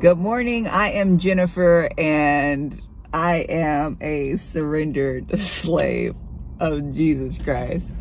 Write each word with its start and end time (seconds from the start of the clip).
Good 0.00 0.16
morning. 0.16 0.66
I 0.66 0.92
am 0.92 1.18
Jennifer 1.18 1.90
and 1.98 2.80
I 3.12 3.44
am 3.50 3.98
a 4.00 4.38
surrendered 4.38 5.38
slave 5.38 6.14
of 6.58 6.90
Jesus 6.94 7.36
Christ. 7.36 7.92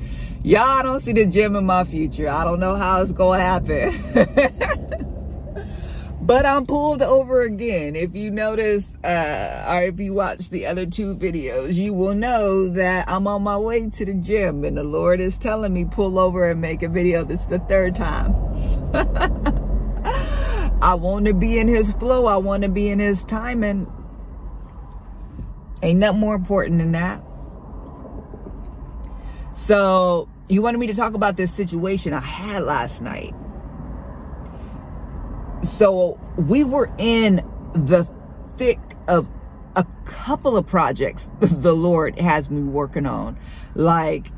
Y'all 0.42 0.82
don't 0.82 1.02
see 1.02 1.12
the 1.12 1.26
gym 1.26 1.58
in 1.58 1.66
my 1.66 1.84
future. 1.84 2.30
I 2.30 2.46
don't 2.46 2.62
know 2.62 2.78
how 2.78 3.02
it's 3.02 3.12
going 3.12 3.40
to 3.40 3.46
happen. 3.46 4.96
but 6.22 6.46
I'm 6.46 6.66
pulled 6.66 7.02
over 7.02 7.42
again. 7.42 7.98
If 7.98 8.16
you 8.16 8.32
notice, 8.32 8.96
uh, 9.04 9.66
or 9.68 9.82
if 9.82 10.00
you 10.00 10.14
watch 10.14 10.50
the 10.52 10.68
other 10.68 10.86
two 10.86 11.18
videos, 11.18 11.74
you 11.74 11.94
will 11.94 12.16
know 12.16 12.70
that 12.70 13.10
I'm 13.10 13.28
on 13.28 13.44
my 13.44 13.58
way 13.58 13.90
to 13.90 14.06
the 14.06 14.14
gym 14.14 14.64
and 14.64 14.78
the 14.78 14.86
Lord 14.86 15.20
is 15.20 15.38
telling 15.38 15.74
me 15.74 15.84
pull 15.84 16.18
over 16.18 16.50
and 16.50 16.62
make 16.62 16.82
a 16.82 16.88
video. 16.88 17.26
This 17.26 17.42
is 17.42 17.48
the 17.48 17.60
third 17.60 17.98
time. 17.98 19.56
I 20.82 20.96
want 20.96 21.26
to 21.26 21.34
be 21.34 21.60
in 21.60 21.68
his 21.68 21.92
flow. 21.94 22.26
I 22.26 22.38
want 22.38 22.64
to 22.64 22.70
be 22.70 22.90
in 22.90 23.00
his 23.00 23.24
timing. 23.24 23.92
Ain't 25.82 26.00
nothing 26.00 26.20
more 26.20 26.36
important 26.36 26.80
than 26.80 26.92
that. 26.94 27.24
So 29.56 30.30
you 30.48 30.62
wanted 30.62 30.78
me 30.78 30.88
to 30.88 30.94
talk 30.94 31.14
about 31.14 31.38
this 31.38 31.54
situation 31.54 32.14
I 32.14 32.22
had 32.22 32.64
last 32.64 33.02
night 33.02 33.34
so 35.64 36.20
we 36.38 36.64
were 36.64 36.90
in 36.98 37.42
the 37.74 38.08
thick 38.58 38.80
of 39.08 39.28
a 39.76 39.86
couple 40.06 40.58
of 40.58 40.66
projects 40.68 41.30
the 41.40 41.76
Lord 41.76 42.20
has 42.20 42.50
me 42.50 42.64
working 42.64 43.06
on. 43.06 43.38
Like 43.76 44.32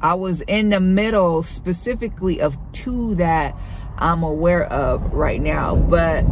I 0.00 0.14
was 0.14 0.42
in 0.42 0.70
the 0.70 0.80
middle 0.80 1.42
specifically 1.42 2.40
of 2.40 2.56
two 2.72 3.14
that 3.16 3.56
I'm 3.98 4.22
aware 4.22 4.64
of 4.64 5.12
right 5.12 5.40
now, 5.40 5.76
but 5.76 6.24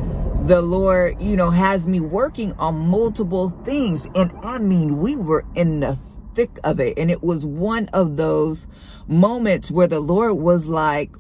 the 0.47 0.61
Lord, 0.61 1.21
you 1.21 1.37
know, 1.37 1.51
has 1.51 1.87
me 1.87 2.01
working 2.01 2.53
on 2.55 2.77
multiple 2.77 3.51
things. 3.65 4.07
And 4.15 4.31
I 4.43 4.59
mean, 4.59 4.99
we 4.99 5.17
were 5.17 5.45
in 5.55 5.81
the 5.81 5.99
thick 6.35 6.59
of 6.65 6.81
it. 6.81 6.99
And 6.99 7.11
it 7.11 7.23
was 7.23 7.47
one 7.47 7.89
of 7.95 8.17
those 8.17 8.67
moments 9.07 9.71
where 9.71 9.87
the 9.87 10.01
Lord 10.01 10.35
was 10.35 10.67
like, 10.67 11.11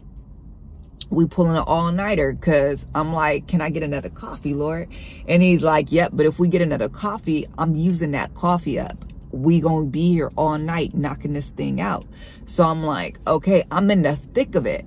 we 1.11 1.27
pulling 1.27 1.56
an 1.56 1.62
all-nighter 1.67 2.33
because 2.33 2.84
I'm 2.95 3.12
like, 3.12 3.47
can 3.47 3.61
I 3.61 3.70
get 3.70 3.83
another 3.83 4.08
coffee, 4.08 4.53
Lord? 4.53 4.89
And 5.29 5.42
he's 5.42 5.62
like, 5.62 5.92
yep, 5.92 6.11
but 6.12 6.27
if 6.27 6.39
we 6.39 6.48
get 6.48 6.61
another 6.61 6.89
coffee, 6.89 7.47
I'm 7.56 7.77
using 7.77 8.11
that 8.12 8.34
coffee 8.34 8.79
up. 8.79 9.05
We 9.35 9.61
gonna 9.61 9.87
be 9.87 10.13
here 10.13 10.31
all 10.37 10.59
night 10.59 10.95
knocking 10.95 11.33
this 11.33 11.49
thing 11.49 11.81
out. 11.81 12.05
So 12.45 12.65
I'm 12.65 12.85
like, 12.85 13.19
okay, 13.27 13.65
I'm 13.71 13.91
in 13.91 14.03
the 14.03 14.17
thick 14.17 14.55
of 14.55 14.65
it. 14.65 14.85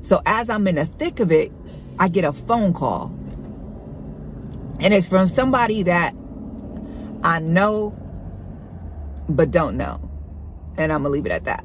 So 0.00 0.20
as 0.26 0.50
I'm 0.50 0.66
in 0.66 0.74
the 0.74 0.86
thick 0.86 1.20
of 1.20 1.30
it, 1.30 1.52
I 1.98 2.08
get 2.08 2.24
a 2.24 2.32
phone 2.32 2.74
call. 2.74 3.14
And 4.80 4.92
it's 4.92 5.06
from 5.06 5.28
somebody 5.28 5.84
that 5.84 6.14
I 7.22 7.38
know, 7.38 7.96
but 9.28 9.50
don't 9.50 9.76
know. 9.76 10.10
And 10.76 10.92
I'm 10.92 11.02
gonna 11.02 11.10
leave 11.10 11.26
it 11.26 11.32
at 11.32 11.44
that. 11.44 11.64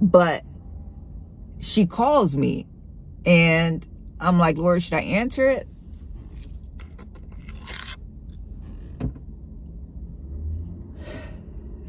But 0.00 0.44
she 1.60 1.86
calls 1.86 2.36
me 2.36 2.66
and 3.24 3.86
I'm 4.20 4.38
like, 4.38 4.58
Lord, 4.58 4.82
should 4.82 4.94
I 4.94 5.00
answer 5.00 5.48
it? 5.48 5.66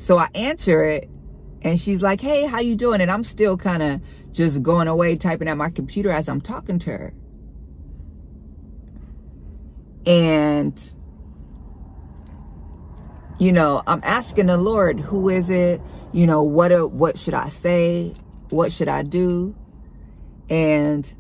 So 0.10 0.18
I 0.18 0.28
answer 0.34 0.84
it 0.86 1.08
and 1.62 1.80
she's 1.80 2.02
like, 2.02 2.20
hey, 2.20 2.48
how 2.48 2.62
you 2.62 2.76
doing? 2.76 3.00
And 3.00 3.12
I'm 3.12 3.24
still 3.24 3.56
kind 3.56 3.84
of 3.84 4.02
just 4.32 4.64
going 4.64 4.88
away 4.88 5.16
typing 5.16 5.48
at 5.48 5.56
my 5.56 5.70
computer 5.70 6.10
as 6.10 6.28
I'm 6.28 6.42
talking 6.42 6.80
to 6.80 6.90
her. 6.90 7.14
And, 10.08 10.74
you 13.38 13.52
know, 13.52 13.84
I'm 13.86 14.02
asking 14.04 14.48
the 14.48 14.58
Lord, 14.58 15.00
who 15.00 15.30
is 15.30 15.52
it? 15.52 15.80
You 16.12 16.26
know, 16.26 16.42
what, 16.42 16.92
what 16.92 17.20
should 17.20 17.36
I 17.36 17.50
say? 17.50 18.16
What 18.50 18.72
should 18.72 18.90
I 18.90 19.04
do? 19.04 19.56
And 20.50 21.14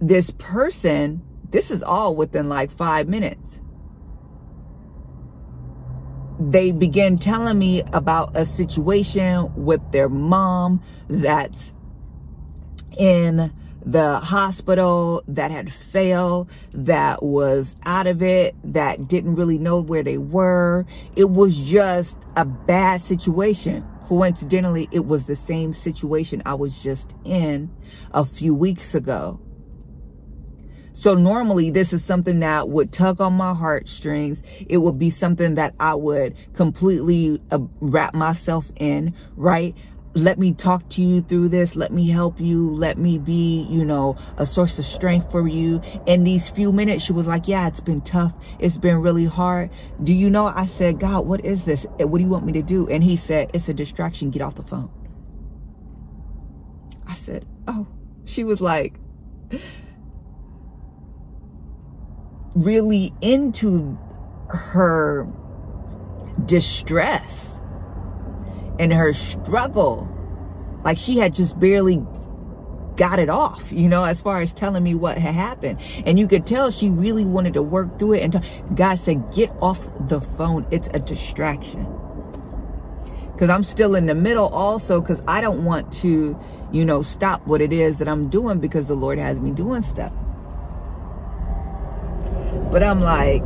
this 0.00 0.30
person, 0.38 1.22
this 1.50 1.72
is 1.72 1.82
all 1.82 2.14
within 2.14 2.48
like 2.48 2.70
five 2.70 3.08
minutes. 3.08 3.60
They 6.40 6.72
begin 6.72 7.18
telling 7.18 7.58
me 7.58 7.82
about 7.92 8.34
a 8.34 8.46
situation 8.46 9.52
with 9.62 9.82
their 9.92 10.08
mom 10.08 10.82
that's 11.06 11.74
in 12.98 13.52
the 13.84 14.18
hospital 14.18 15.22
that 15.28 15.50
had 15.50 15.70
failed, 15.70 16.50
that 16.72 17.22
was 17.22 17.74
out 17.84 18.06
of 18.06 18.22
it, 18.22 18.54
that 18.64 19.06
didn't 19.06 19.34
really 19.34 19.58
know 19.58 19.80
where 19.80 20.02
they 20.02 20.16
were. 20.16 20.86
It 21.14 21.28
was 21.28 21.58
just 21.58 22.16
a 22.36 22.46
bad 22.46 23.02
situation. 23.02 23.86
Coincidentally, 24.08 24.88
it 24.92 25.04
was 25.04 25.26
the 25.26 25.36
same 25.36 25.74
situation 25.74 26.42
I 26.46 26.54
was 26.54 26.82
just 26.82 27.14
in 27.22 27.70
a 28.12 28.24
few 28.24 28.54
weeks 28.54 28.94
ago. 28.94 29.38
So 31.00 31.14
normally 31.14 31.70
this 31.70 31.94
is 31.94 32.04
something 32.04 32.40
that 32.40 32.68
would 32.68 32.92
tug 32.92 33.22
on 33.22 33.32
my 33.32 33.54
heartstrings. 33.54 34.42
It 34.68 34.76
would 34.76 34.98
be 34.98 35.08
something 35.08 35.54
that 35.54 35.74
I 35.80 35.94
would 35.94 36.36
completely 36.52 37.40
uh, 37.50 37.60
wrap 37.80 38.12
myself 38.12 38.70
in, 38.76 39.14
right? 39.34 39.74
let 40.12 40.40
me 40.40 40.52
talk 40.52 40.86
to 40.88 41.00
you 41.00 41.20
through 41.20 41.48
this. 41.48 41.76
Let 41.76 41.92
me 41.92 42.08
help 42.08 42.40
you. 42.40 42.74
Let 42.74 42.98
me 42.98 43.16
be, 43.16 43.62
you 43.70 43.84
know, 43.84 44.16
a 44.36 44.44
source 44.44 44.76
of 44.78 44.84
strength 44.84 45.30
for 45.30 45.46
you. 45.46 45.80
In 46.04 46.24
these 46.24 46.48
few 46.48 46.72
minutes, 46.72 47.04
she 47.04 47.12
was 47.12 47.28
like, 47.28 47.46
yeah, 47.46 47.68
it's 47.68 47.78
been 47.80 48.00
tough. 48.00 48.34
It's 48.58 48.76
been 48.76 48.98
really 48.98 49.24
hard. 49.24 49.70
Do 50.02 50.12
you 50.12 50.28
know? 50.28 50.48
I 50.48 50.66
said, 50.66 50.98
God, 50.98 51.26
what 51.26 51.44
is 51.44 51.64
this? 51.64 51.86
What 51.98 52.18
do 52.18 52.24
you 52.24 52.28
want 52.28 52.44
me 52.44 52.52
to 52.54 52.62
do? 52.62 52.88
And 52.88 53.04
he 53.04 53.14
said, 53.14 53.52
it's 53.54 53.68
a 53.68 53.72
distraction. 53.72 54.30
Get 54.30 54.42
off 54.42 54.56
the 54.56 54.64
phone. 54.64 54.90
I 57.06 57.14
said, 57.14 57.46
oh, 57.68 57.86
she 58.24 58.42
was 58.42 58.60
like, 58.60 58.94
really 62.54 63.12
into 63.20 63.98
her 64.48 65.26
distress 66.46 67.60
and 68.78 68.92
her 68.92 69.12
struggle. 69.12 70.08
Like 70.84 70.98
she 70.98 71.18
had 71.18 71.34
just 71.34 71.58
barely 71.60 72.02
got 72.96 73.18
it 73.18 73.30
off, 73.30 73.70
you 73.72 73.88
know, 73.88 74.04
as 74.04 74.20
far 74.20 74.40
as 74.40 74.52
telling 74.52 74.82
me 74.82 74.94
what 74.94 75.18
had 75.18 75.34
happened. 75.34 75.80
And 76.04 76.18
you 76.18 76.26
could 76.26 76.46
tell 76.46 76.70
she 76.70 76.90
really 76.90 77.24
wanted 77.24 77.54
to 77.54 77.62
work 77.62 77.98
through 77.98 78.14
it. 78.14 78.22
And 78.22 78.32
t- 78.32 78.40
God 78.74 78.98
said, 78.98 79.32
get 79.32 79.50
off 79.60 79.88
the 80.08 80.20
phone. 80.20 80.66
It's 80.70 80.88
a 80.92 80.98
distraction. 80.98 81.86
Because 83.32 83.48
I'm 83.48 83.64
still 83.64 83.94
in 83.94 84.06
the 84.06 84.14
middle 84.14 84.48
also 84.48 85.00
because 85.00 85.22
I 85.26 85.40
don't 85.40 85.64
want 85.64 85.90
to, 85.94 86.38
you 86.72 86.84
know, 86.84 87.00
stop 87.00 87.46
what 87.46 87.62
it 87.62 87.72
is 87.72 87.98
that 87.98 88.08
I'm 88.08 88.28
doing 88.28 88.58
because 88.58 88.88
the 88.88 88.94
Lord 88.94 89.18
has 89.18 89.40
me 89.40 89.50
doing 89.50 89.82
stuff. 89.82 90.12
But 92.70 92.82
I'm 92.82 93.00
like, 93.00 93.42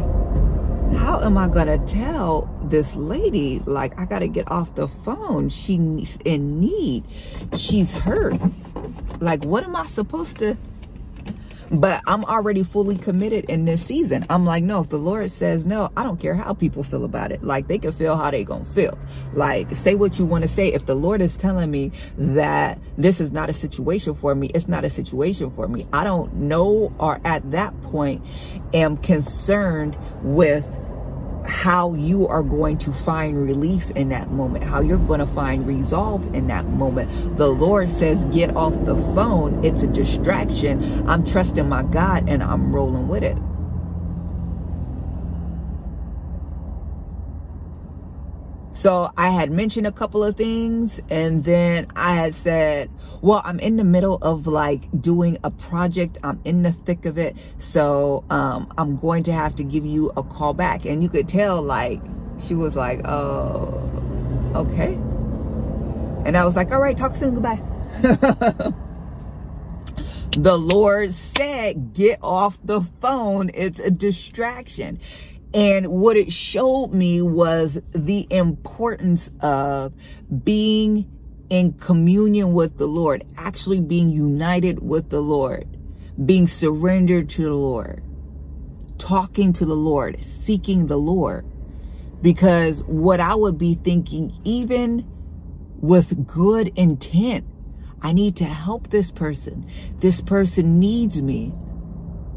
how 0.97 1.21
am 1.23 1.37
I 1.37 1.49
going 1.49 1.67
to 1.67 1.79
tell 1.93 2.49
this 2.65 2.97
lady, 2.97 3.61
like, 3.67 3.99
I 3.99 4.05
got 4.05 4.21
to 4.21 4.29
get 4.29 4.51
off 4.51 4.75
the 4.75 4.89
phone. 4.89 5.49
She's 5.49 6.17
in 6.25 6.61
need. 6.61 7.05
She's 7.57 7.93
hurt. 7.93 8.41
Like, 9.21 9.45
what 9.45 9.65
am 9.65 9.77
I 9.77 9.87
supposed 9.87 10.39
to? 10.39 10.57
But 11.75 12.03
I'm 12.07 12.25
already 12.25 12.63
fully 12.63 12.97
committed 12.97 13.47
in 13.47 13.65
this 13.65 13.85
season. 13.85 14.25
I'm 14.31 14.45
like, 14.45 14.63
no, 14.63 14.83
if 14.83 14.91
the 14.91 14.97
Lord 14.97 15.31
says 15.31 15.67
no, 15.67 15.91
I 15.97 16.05
don't 16.05 16.21
care 16.21 16.35
how 16.35 16.55
people 16.55 16.85
feel 16.85 17.05
about 17.05 17.33
it. 17.33 17.43
Like, 17.43 17.67
they 17.67 17.79
can 17.79 17.93
feel 17.93 18.17
how 18.17 18.31
they 18.31 18.45
gonna 18.45 18.65
feel. 18.65 18.97
Like, 19.33 19.75
say 19.75 19.97
what 19.97 20.19
you 20.19 20.25
want 20.25 20.43
to 20.43 20.49
say. 20.49 20.69
If 20.73 20.87
the 20.87 20.95
Lord 20.95 21.21
is 21.21 21.37
telling 21.37 21.71
me 21.71 21.91
that 22.17 22.79
this 22.97 23.21
is 23.21 23.33
not 23.33 23.51
a 23.51 23.53
situation 23.53 24.15
for 24.15 24.35
me, 24.35 24.51
it's 24.55 24.69
not 24.69 24.85
a 24.85 24.91
situation 24.91 25.51
for 25.51 25.67
me. 25.67 25.87
I 25.93 26.05
don't 26.05 26.33
know 26.35 26.95
or 26.99 27.21
at 27.25 27.51
that 27.51 27.81
point 27.83 28.25
am 28.73 28.97
concerned 28.99 29.97
with 30.23 30.65
how 31.47 31.95
you 31.95 32.27
are 32.29 32.43
going 32.43 32.79
to 32.79 32.93
find 32.93 33.43
relief 33.43 33.91
in 33.91 34.09
that 34.11 34.31
moment, 34.31 34.65
how 34.65 34.81
you're 34.81 34.99
going 34.99 35.21
to 35.21 35.27
find 35.27 35.67
resolve 35.67 36.35
in 36.35 36.47
that 36.49 36.67
moment. 36.67 37.37
The 37.37 37.49
Lord 37.49 37.91
says, 37.91 38.25
get 38.27 38.57
off 38.57 38.73
the 38.85 38.97
phone. 39.15 39.65
It's 39.65 39.83
a 39.83 39.87
distraction. 39.87 41.09
I'm 41.09 41.25
trusting 41.25 41.69
my 41.69 41.83
God 41.83 42.29
and 42.29 42.43
I'm 42.43 42.75
rolling 42.75 43.09
with 43.09 43.23
it. 43.25 43.37
So 48.75 49.09
I 49.17 49.31
had 49.31 49.53
mentioned 49.53 49.87
a 49.87 49.93
couple 49.93 50.25
of 50.25 50.37
things 50.37 51.01
and 51.09 51.45
then 51.45 51.87
I 51.95 52.17
had 52.17 52.35
said, 52.35 52.91
well, 53.23 53.41
I'm 53.45 53.61
in 53.61 53.77
the 53.77 53.85
middle 53.85 54.17
of 54.17 54.49
like 54.49 54.83
doing 55.01 55.39
a 55.45 55.51
project. 55.51 56.19
I'm 56.25 56.41
in 56.45 56.63
the 56.63 56.73
thick 56.73 57.07
of 57.07 57.17
it. 57.17 57.37
So 57.57 58.25
um, 58.31 58.71
I'm 58.77 58.97
going 58.97 59.23
to 59.25 59.33
have 59.33 59.55
to 59.57 59.65
give 59.65 59.87
you 59.87 60.11
a 60.17 60.25
call 60.25 60.55
back. 60.55 60.87
And 60.87 61.05
you 61.05 61.09
could 61.09 61.29
tell 61.29 61.63
like, 61.63 62.03
she 62.45 62.55
was 62.55 62.75
like, 62.75 63.07
oh, 63.07 63.81
okay. 64.57 64.95
And 66.27 66.37
I 66.37 66.45
was 66.45 66.57
like, 66.57 66.73
all 66.73 66.81
right, 66.81 66.99
talk 66.99 67.15
soon, 67.15 67.35
goodbye. 67.35 67.63
The 70.37 70.59
Lord 70.59 71.15
said, 71.15 71.95
get 71.95 72.19
off 72.21 72.59
the 72.65 72.81
phone. 72.81 73.53
It's 73.55 73.79
a 73.79 73.89
distraction. 73.89 74.99
And 75.55 75.87
what 75.87 76.17
it 76.17 76.33
showed 76.33 76.89
me 76.93 77.23
was 77.23 77.81
the 77.93 78.27
importance 78.29 79.31
of 79.41 79.95
being 80.43 81.09
in 81.49 81.75
communion 81.75 82.53
with 82.53 82.77
the 82.77 82.89
Lord, 82.89 83.25
actually 83.37 83.81
being 83.81 84.11
united 84.11 84.83
with 84.83 85.11
the 85.11 85.21
Lord, 85.21 85.69
being 86.27 86.49
surrendered 86.49 87.29
to 87.31 87.45
the 87.45 87.55
Lord, 87.55 88.03
talking 88.99 89.53
to 89.53 89.65
the 89.65 89.77
Lord, 89.77 90.21
seeking 90.21 90.89
the 90.89 90.99
Lord. 90.99 91.47
Because 92.21 92.83
what 92.83 93.21
I 93.21 93.37
would 93.37 93.57
be 93.57 93.77
thinking, 93.77 94.37
even 94.43 95.07
with 95.81 96.27
good 96.27 96.73
intent, 96.75 97.45
I 98.03 98.13
need 98.13 98.35
to 98.37 98.45
help 98.45 98.91
this 98.91 99.13
person. 99.13 99.71
This 100.01 100.21
person 100.21 100.81
needs 100.81 101.23
me. 101.23 101.53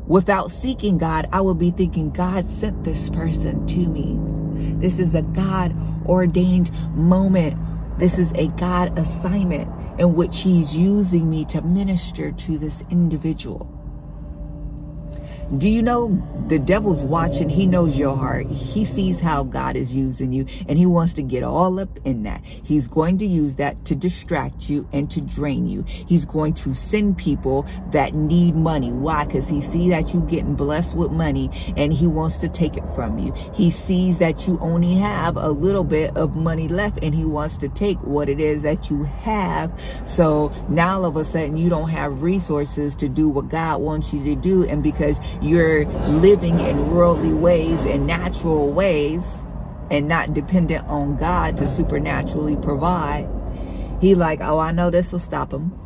Without 0.07 0.51
seeking 0.51 0.97
God, 0.97 1.27
I 1.31 1.41
would 1.41 1.59
be 1.59 1.71
thinking, 1.71 2.11
God 2.11 2.47
sent 2.47 2.83
this 2.83 3.09
person 3.09 3.65
to 3.67 3.77
me. 3.77 4.17
This 4.79 4.99
is 4.99 5.15
a 5.15 5.21
God 5.21 5.75
ordained 6.07 6.71
moment 6.95 7.57
this 7.97 8.19
is 8.19 8.31
a 8.33 8.47
God 8.49 8.97
assignment 8.97 9.71
in 9.99 10.13
which 10.13 10.41
He's 10.41 10.75
using 10.75 11.31
me 11.31 11.45
to 11.45 11.61
minister 11.63 12.31
to 12.31 12.57
this 12.59 12.83
individual. 12.91 13.76
Do 15.55 15.69
you 15.69 15.81
know 15.81 16.21
the 16.49 16.59
devil's 16.59 17.05
watching? 17.05 17.47
He 17.47 17.65
knows 17.65 17.97
your 17.97 18.17
heart. 18.17 18.47
He 18.47 18.83
sees 18.83 19.21
how 19.21 19.43
God 19.43 19.77
is 19.77 19.93
using 19.93 20.33
you 20.33 20.45
and 20.67 20.77
he 20.77 20.85
wants 20.85 21.13
to 21.13 21.21
get 21.21 21.41
all 21.41 21.79
up 21.79 21.87
in 22.03 22.23
that. 22.23 22.43
He's 22.43 22.85
going 22.85 23.17
to 23.19 23.25
use 23.25 23.55
that 23.55 23.85
to 23.85 23.95
distract 23.95 24.69
you 24.69 24.85
and 24.91 25.09
to 25.09 25.21
drain 25.21 25.65
you. 25.69 25.83
He's 25.87 26.25
going 26.25 26.53
to 26.55 26.75
send 26.75 27.17
people 27.17 27.65
that 27.91 28.13
need 28.13 28.55
money. 28.55 28.91
Why? 28.91 29.23
Because 29.23 29.47
he 29.47 29.61
sees 29.61 29.89
that 29.91 30.13
you 30.13 30.19
getting 30.29 30.55
blessed 30.55 30.95
with 30.95 31.11
money 31.11 31.49
and 31.77 31.93
he 31.93 32.07
wants 32.07 32.35
to 32.39 32.49
take 32.49 32.75
it 32.75 32.83
from 32.93 33.17
you. 33.17 33.33
He 33.53 33.71
sees 33.71 34.17
that 34.17 34.47
you 34.47 34.59
only 34.59 34.95
have 34.95 35.37
a 35.37 35.49
little 35.49 35.85
bit 35.85 36.15
of 36.17 36.35
money 36.35 36.67
left 36.67 36.99
and 37.01 37.15
he 37.15 37.23
wants 37.23 37.57
to 37.59 37.69
take 37.69 37.97
what 38.01 38.27
it 38.27 38.41
is 38.41 38.63
that 38.63 38.89
you 38.89 39.05
have. 39.05 39.71
So 40.05 40.51
now 40.67 40.97
all 40.97 41.05
of 41.05 41.15
a 41.15 41.23
sudden 41.23 41.55
you 41.55 41.69
don't 41.69 41.89
have 41.89 42.21
resources 42.21 42.97
to 42.97 43.07
do 43.07 43.29
what 43.29 43.47
God 43.47 43.79
wants 43.79 44.11
you 44.13 44.21
to 44.25 44.35
do. 44.35 44.65
And 44.67 44.83
because 44.83 45.21
you're 45.41 45.85
living 45.85 46.59
in 46.59 46.89
worldly 46.89 47.33
ways 47.33 47.85
and 47.85 48.07
natural 48.07 48.71
ways 48.71 49.23
and 49.89 50.07
not 50.07 50.33
dependent 50.33 50.85
on 50.87 51.17
God 51.17 51.57
to 51.57 51.67
supernaturally 51.67 52.57
provide, 52.57 53.29
he 54.01 54.15
like, 54.15 54.41
oh, 54.41 54.59
I 54.59 54.71
know 54.71 54.89
this 54.89 55.11
will 55.11 55.19
stop 55.19 55.53
him. 55.53 55.77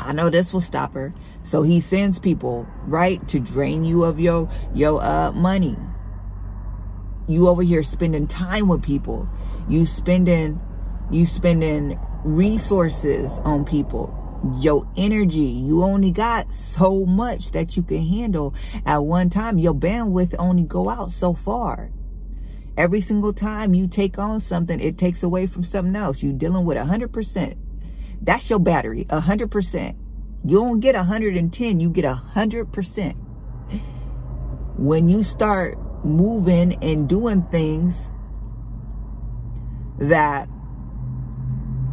I 0.00 0.12
know 0.12 0.30
this 0.30 0.52
will 0.52 0.60
stop 0.60 0.94
her. 0.94 1.12
So 1.40 1.62
he 1.62 1.80
sends 1.80 2.18
people, 2.18 2.66
right, 2.86 3.26
to 3.28 3.40
drain 3.40 3.84
you 3.84 4.04
of 4.04 4.20
your, 4.20 4.50
your 4.74 5.02
uh, 5.02 5.32
money. 5.32 5.76
You 7.26 7.48
over 7.48 7.62
here 7.62 7.82
spending 7.82 8.26
time 8.26 8.68
with 8.68 8.82
people. 8.82 9.28
You 9.68 9.84
spending, 9.84 10.60
you 11.10 11.26
spending 11.26 11.98
resources 12.24 13.38
on 13.44 13.64
people 13.64 14.17
your 14.60 14.88
energy. 14.96 15.40
You 15.40 15.82
only 15.82 16.10
got 16.10 16.50
so 16.50 17.04
much 17.04 17.52
that 17.52 17.76
you 17.76 17.82
can 17.82 18.06
handle 18.06 18.54
at 18.86 18.98
one 18.98 19.30
time. 19.30 19.58
Your 19.58 19.74
bandwidth 19.74 20.34
only 20.38 20.62
go 20.62 20.88
out 20.88 21.12
so 21.12 21.34
far. 21.34 21.90
Every 22.76 23.00
single 23.00 23.32
time 23.32 23.74
you 23.74 23.88
take 23.88 24.18
on 24.18 24.40
something, 24.40 24.78
it 24.78 24.96
takes 24.96 25.22
away 25.22 25.46
from 25.46 25.64
something 25.64 25.96
else. 25.96 26.22
You're 26.22 26.32
dealing 26.32 26.64
with 26.64 26.76
100%. 26.76 27.56
That's 28.22 28.48
your 28.48 28.60
battery, 28.60 29.04
100%. 29.10 29.96
You 30.44 30.58
don't 30.58 30.80
get 30.80 30.94
110, 30.94 31.80
you 31.80 31.90
get 31.90 32.04
100%. 32.04 33.16
When 34.76 35.08
you 35.08 35.24
start 35.24 35.76
moving 36.04 36.74
and 36.82 37.08
doing 37.08 37.42
things 37.50 38.10
that 39.98 40.48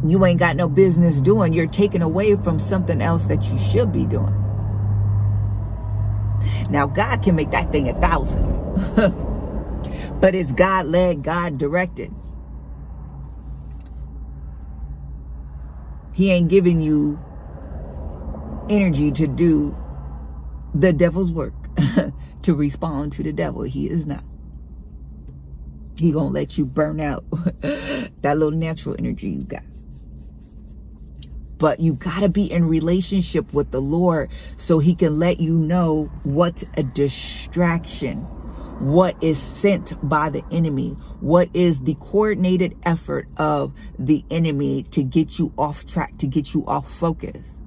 you 0.04 0.24
ain't 0.24 0.38
got 0.38 0.56
no 0.56 0.68
business 0.68 1.20
doing. 1.20 1.52
You're 1.52 1.66
taking 1.66 2.02
away 2.02 2.36
from 2.36 2.58
something 2.58 3.00
else 3.00 3.24
that 3.24 3.44
you 3.48 3.58
should 3.58 3.92
be 3.92 4.04
doing. 4.04 4.34
Now, 6.70 6.86
God 6.86 7.22
can 7.22 7.36
make 7.36 7.50
that 7.50 7.72
thing 7.72 7.88
a 7.88 7.94
thousand. 8.00 8.44
but 10.20 10.34
it's 10.34 10.52
God 10.52 10.86
led, 10.86 11.22
God 11.22 11.58
directed. 11.58 12.12
He 16.12 16.30
ain't 16.30 16.48
giving 16.48 16.80
you 16.80 17.18
energy 18.68 19.10
to 19.12 19.26
do 19.26 19.76
the 20.74 20.92
devil's 20.92 21.30
work, 21.30 21.54
to 22.42 22.54
respond 22.54 23.12
to 23.12 23.22
the 23.22 23.32
devil. 23.32 23.62
He 23.62 23.88
is 23.88 24.06
not. 24.06 24.24
He 25.98 26.12
gonna 26.12 26.28
let 26.28 26.58
you 26.58 26.66
burn 26.66 27.00
out 27.00 27.24
that 27.60 28.38
little 28.38 28.50
natural 28.50 28.96
energy 28.98 29.28
you 29.28 29.42
got 29.42 29.62
but 31.58 31.80
you 31.80 31.94
got 31.94 32.20
to 32.20 32.28
be 32.28 32.50
in 32.50 32.68
relationship 32.68 33.52
with 33.52 33.70
the 33.70 33.80
Lord 33.80 34.30
so 34.56 34.78
he 34.78 34.94
can 34.94 35.18
let 35.18 35.40
you 35.40 35.54
know 35.58 36.10
what's 36.22 36.64
a 36.76 36.82
distraction, 36.82 38.18
what 38.78 39.16
is 39.22 39.38
sent 39.38 39.94
by 40.06 40.28
the 40.28 40.44
enemy, 40.50 40.90
what 41.20 41.48
is 41.54 41.80
the 41.80 41.94
coordinated 41.94 42.76
effort 42.84 43.28
of 43.36 43.72
the 43.98 44.24
enemy 44.30 44.82
to 44.90 45.02
get 45.02 45.38
you 45.38 45.52
off 45.56 45.86
track, 45.86 46.18
to 46.18 46.26
get 46.26 46.52
you 46.54 46.64
off 46.66 46.90
focus. 46.90 47.58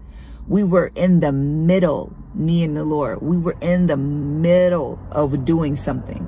We 0.48 0.64
were 0.64 0.92
in 0.96 1.20
the 1.20 1.32
middle, 1.32 2.16
me 2.34 2.64
and 2.64 2.76
the 2.76 2.84
Lord, 2.84 3.22
we 3.22 3.38
were 3.38 3.58
in 3.62 3.88
the 3.88 3.98
middle 3.98 5.00
of 5.12 5.46
doing 5.46 5.76
something. 5.76 6.28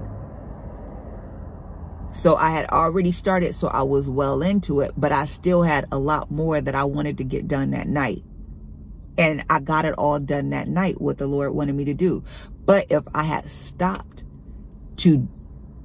So 2.12 2.36
I 2.36 2.52
had 2.52 2.69
already 2.69 3.12
started, 3.12 3.56
so 3.56 3.68
I 3.68 3.84
was 3.84 4.10
well 4.10 4.42
into 4.42 4.81
it, 4.81 4.92
but 4.98 5.12
I 5.12 5.25
still 5.25 5.63
had 5.63 5.88
a 5.92 5.98
lot 5.98 6.30
more 6.30 6.60
that 6.60 6.75
I 6.75 6.84
wanted 6.84 7.18
to 7.19 7.24
get 7.24 7.48
done 7.48 7.72
that 7.72 7.88
night. 7.88 8.24
And 9.18 9.44
I 9.50 9.60
got 9.60 9.86
it 9.86 9.94
all 9.94 10.19
done 10.19 10.50
that 10.50 10.68
night, 10.68 11.00
what 11.00 11.18
the 11.18 11.28
Lord 11.28 11.54
wanted 11.54 11.75
me 11.75 11.86
to 11.86 11.94
do. 11.94 12.24
But 12.66 12.88
if 12.90 13.04
I 13.13 13.24
had 13.24 13.46
stopped 13.46 14.24
to 14.98 15.28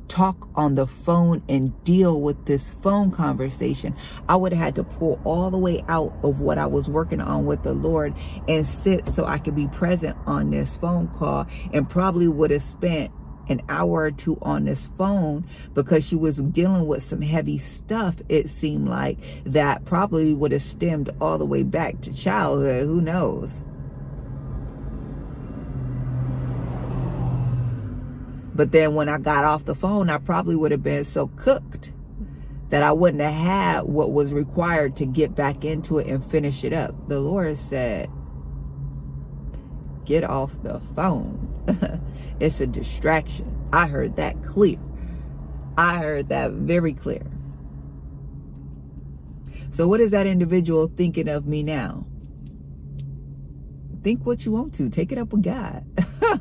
talk 0.08 0.49
on 0.55 0.75
the 0.75 0.87
phone 0.87 1.43
and 1.49 1.73
deal 1.84 2.20
with 2.20 2.46
this 2.46 2.70
phone 2.70 3.11
conversation, 3.11 3.94
I 4.29 4.37
would 4.37 4.52
have 4.52 4.62
had 4.62 4.75
to 4.76 4.84
pull 4.84 5.20
all 5.25 5.50
the 5.50 5.58
way 5.58 5.82
out 5.88 6.12
of 6.22 6.40
what 6.40 6.58
I 6.58 6.67
was 6.67 6.88
working 6.88 7.20
on 7.20 7.46
with 7.46 7.62
the 7.62 7.72
Lord 7.72 8.14
and 8.49 8.67
sit 8.67 9.08
so 9.08 9.25
I 9.25 9.38
could 9.38 9.55
be 9.56 9.69
present 9.69 10.17
on 10.26 10.50
this 10.50 10.76
phone 10.76 11.08
call 11.19 11.46
and 11.72 11.88
probably 11.88 12.29
would 12.29 12.50
have 12.50 12.62
spent 12.62 13.12
an 13.48 13.62
hour 13.69 14.03
or 14.03 14.10
two 14.10 14.38
on 14.43 14.65
this 14.65 14.86
phone 14.98 15.46
because 15.74 16.05
she 16.06 16.17
was 16.17 16.38
dealing 16.38 16.86
with 16.86 17.03
some 17.03 17.22
heavy 17.22 17.58
stuff, 17.58 18.17
it 18.29 18.50
seemed 18.50 18.88
like, 18.88 19.19
that 19.44 19.84
probably 19.84 20.34
would 20.34 20.53
have 20.53 20.62
stemmed 20.62 21.10
all 21.20 21.38
the 21.38 21.46
way 21.46 21.62
back 21.62 22.00
to 22.03 22.12
childhood. 22.12 22.86
Who 22.86 23.00
knows? 23.00 23.62
But 28.55 28.72
then 28.72 28.94
when 28.94 29.08
I 29.08 29.19
got 29.19 29.44
off 29.44 29.67
the 29.67 29.74
phone, 29.74 30.08
I 30.08 30.19
probably 30.19 30.56
would 30.56 30.70
have 30.70 30.82
been 30.82 31.05
so 31.05 31.29
cooked 31.36 31.93
that 32.70 32.82
I 32.82 32.91
wouldn't 32.91 33.22
have 33.22 33.32
had 33.32 33.81
what 33.82 34.12
was 34.12 34.32
required 34.32 34.96
to 34.96 35.06
get 35.06 35.34
back 35.34 35.65
into 35.65 35.98
it 35.98 36.06
and 36.06 36.24
finish 36.24 36.65
it 36.65 36.72
up. 36.72 37.08
The 37.08 37.20
Lord 37.20 37.58
said, 37.58 38.10
get 40.05 40.24
off 40.24 40.62
the 40.62 40.81
phone. 40.94 41.45
it's 42.41 42.61
a 42.61 42.67
distraction. 42.67 43.53
I 43.73 43.87
heard 43.87 44.17
that 44.17 44.43
clear. 44.44 44.79
I 45.77 45.99
heard 45.99 46.29
that 46.31 46.53
very 46.53 46.94
clear. 46.94 47.23
So 49.69 49.87
what 49.89 50.01
is 50.01 50.13
that 50.13 50.27
individual 50.27 50.91
thinking 50.96 51.29
of 51.29 51.46
me 51.46 51.63
now? 51.63 52.06
Think 54.03 54.25
what 54.25 54.44
you 54.46 54.53
want 54.53 54.73
to. 54.75 54.89
Take 54.89 55.13
it 55.13 55.19
up 55.19 55.32
with 55.32 55.43
God. 55.43 55.85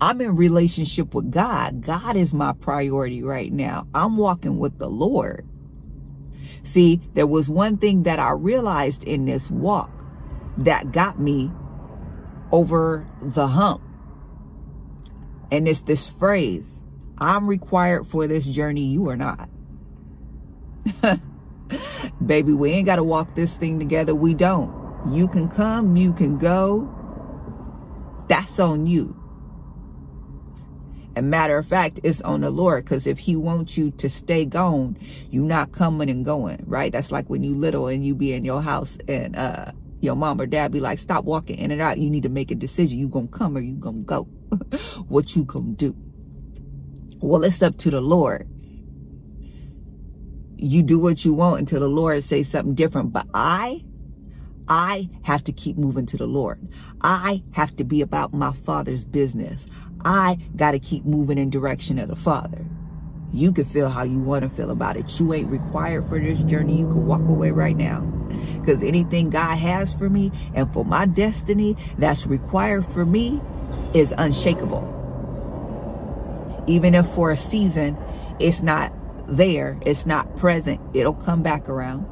I'm 0.00 0.20
in 0.20 0.36
relationship 0.36 1.14
with 1.14 1.30
God. 1.30 1.82
God 1.82 2.16
is 2.16 2.32
my 2.32 2.52
priority 2.52 3.22
right 3.22 3.52
now. 3.52 3.86
I'm 3.94 4.16
walking 4.16 4.58
with 4.58 4.78
the 4.78 4.88
Lord. 4.88 5.46
See, 6.62 7.00
there 7.14 7.26
was 7.26 7.48
one 7.48 7.78
thing 7.78 8.02
that 8.04 8.18
I 8.18 8.30
realized 8.30 9.04
in 9.04 9.24
this 9.24 9.50
walk 9.50 9.90
that 10.56 10.92
got 10.92 11.20
me 11.20 11.50
over 12.52 13.06
the 13.20 13.48
hump. 13.48 13.82
And 15.50 15.66
it's 15.66 15.82
this 15.82 16.08
phrase, 16.08 16.80
I'm 17.18 17.48
required 17.48 18.06
for 18.06 18.26
this 18.26 18.44
journey, 18.44 18.86
you 18.86 19.08
are 19.08 19.16
not. 19.16 19.48
Baby, 22.24 22.52
we 22.52 22.70
ain't 22.70 22.86
got 22.86 22.96
to 22.96 23.04
walk 23.04 23.34
this 23.34 23.56
thing 23.56 23.78
together. 23.78 24.14
We 24.14 24.34
don't. 24.34 25.12
You 25.12 25.28
can 25.28 25.48
come, 25.48 25.96
you 25.96 26.12
can 26.12 26.38
go. 26.38 26.94
That's 28.28 28.58
on 28.58 28.86
you. 28.86 29.14
And 31.16 31.30
matter 31.30 31.58
of 31.58 31.66
fact, 31.66 31.98
it's 32.04 32.22
on 32.22 32.42
the 32.42 32.50
Lord 32.50 32.84
because 32.84 33.06
if 33.06 33.18
he 33.18 33.34
wants 33.34 33.76
you 33.76 33.90
to 33.92 34.08
stay 34.08 34.44
gone, 34.44 34.96
you're 35.30 35.44
not 35.44 35.72
coming 35.72 36.08
and 36.08 36.24
going, 36.24 36.62
right? 36.64 36.92
That's 36.92 37.10
like 37.10 37.28
when 37.28 37.42
you 37.42 37.54
little 37.54 37.88
and 37.88 38.06
you 38.06 38.14
be 38.14 38.32
in 38.32 38.44
your 38.44 38.62
house 38.62 38.98
and 39.08 39.34
uh 39.34 39.72
your 40.00 40.14
mom 40.14 40.40
or 40.40 40.46
dad 40.46 40.72
be 40.72 40.80
like, 40.80 40.98
stop 40.98 41.24
walking 41.24 41.58
in 41.58 41.70
and 41.70 41.80
out. 41.80 41.98
You 41.98 42.10
need 42.10 42.22
to 42.22 42.28
make 42.28 42.50
a 42.50 42.54
decision. 42.54 42.98
You 42.98 43.08
gonna 43.08 43.28
come 43.28 43.56
or 43.56 43.60
you 43.60 43.74
gonna 43.74 43.98
go. 43.98 44.24
what 45.08 45.34
you 45.34 45.44
gonna 45.44 45.72
do? 45.72 45.96
Well, 47.20 47.42
it's 47.44 47.62
up 47.62 47.76
to 47.78 47.90
the 47.90 48.00
Lord. 48.00 48.48
You 50.56 50.82
do 50.82 50.98
what 50.98 51.24
you 51.24 51.34
want 51.34 51.60
until 51.60 51.80
the 51.80 51.88
Lord 51.88 52.22
says 52.22 52.48
something 52.48 52.74
different. 52.74 53.12
But 53.12 53.26
I, 53.34 53.84
I 54.68 55.08
have 55.22 55.42
to 55.44 55.52
keep 55.52 55.76
moving 55.76 56.06
to 56.06 56.16
the 56.16 56.26
Lord. 56.26 56.60
I 57.00 57.42
have 57.52 57.76
to 57.76 57.84
be 57.84 58.00
about 58.00 58.32
my 58.32 58.52
father's 58.52 59.04
business. 59.04 59.66
I 60.04 60.38
got 60.56 60.72
to 60.72 60.78
keep 60.78 61.04
moving 61.04 61.38
in 61.38 61.50
direction 61.50 61.98
of 61.98 62.08
the 62.08 62.16
father. 62.16 62.64
You 63.32 63.52
can 63.52 63.64
feel 63.64 63.88
how 63.88 64.04
you 64.04 64.20
want 64.20 64.42
to 64.42 64.48
feel 64.48 64.70
about 64.70 64.96
it. 64.96 65.18
You 65.20 65.34
ain't 65.34 65.50
required 65.50 66.08
for 66.08 66.18
this 66.18 66.38
journey. 66.40 66.78
You 66.78 66.86
can 66.86 67.06
walk 67.06 67.20
away 67.20 67.50
right 67.50 67.76
now. 67.76 68.17
Because 68.60 68.82
anything 68.82 69.30
God 69.30 69.56
has 69.58 69.92
for 69.92 70.08
me 70.08 70.32
and 70.54 70.72
for 70.72 70.84
my 70.84 71.06
destiny 71.06 71.76
that's 71.98 72.26
required 72.26 72.86
for 72.86 73.04
me 73.04 73.40
is 73.94 74.14
unshakable. 74.16 74.94
Even 76.66 76.94
if 76.94 77.06
for 77.08 77.30
a 77.30 77.36
season 77.36 77.96
it's 78.38 78.62
not 78.62 78.92
there, 79.26 79.78
it's 79.84 80.06
not 80.06 80.36
present, 80.36 80.80
it'll 80.94 81.14
come 81.14 81.42
back 81.42 81.68
around. 81.68 82.06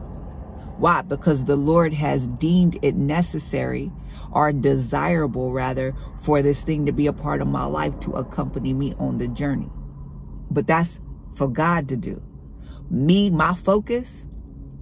Why? 0.79 1.03
Because 1.03 1.47
the 1.47 1.57
Lord 1.57 1.95
has 1.95 2.27
deemed 2.27 2.79
it 2.83 2.95
necessary 2.95 3.91
or 4.31 4.53
desirable 4.53 5.53
rather 5.53 5.95
for 6.19 6.43
this 6.43 6.63
thing 6.63 6.85
to 6.87 6.93
be 6.93 7.07
a 7.07 7.13
part 7.13 7.41
of 7.41 7.49
my 7.49 7.65
life 7.65 7.99
to 8.01 8.13
accompany 8.13 8.75
me 8.75 8.95
on 8.99 9.17
the 9.17 9.29
journey. 9.29 9.71
But 10.51 10.67
that's 10.67 11.01
for 11.35 11.49
God 11.49 11.89
to 11.89 11.97
do. 11.97 12.23
Me, 12.91 13.31
my 13.31 13.55
focus 13.55 14.27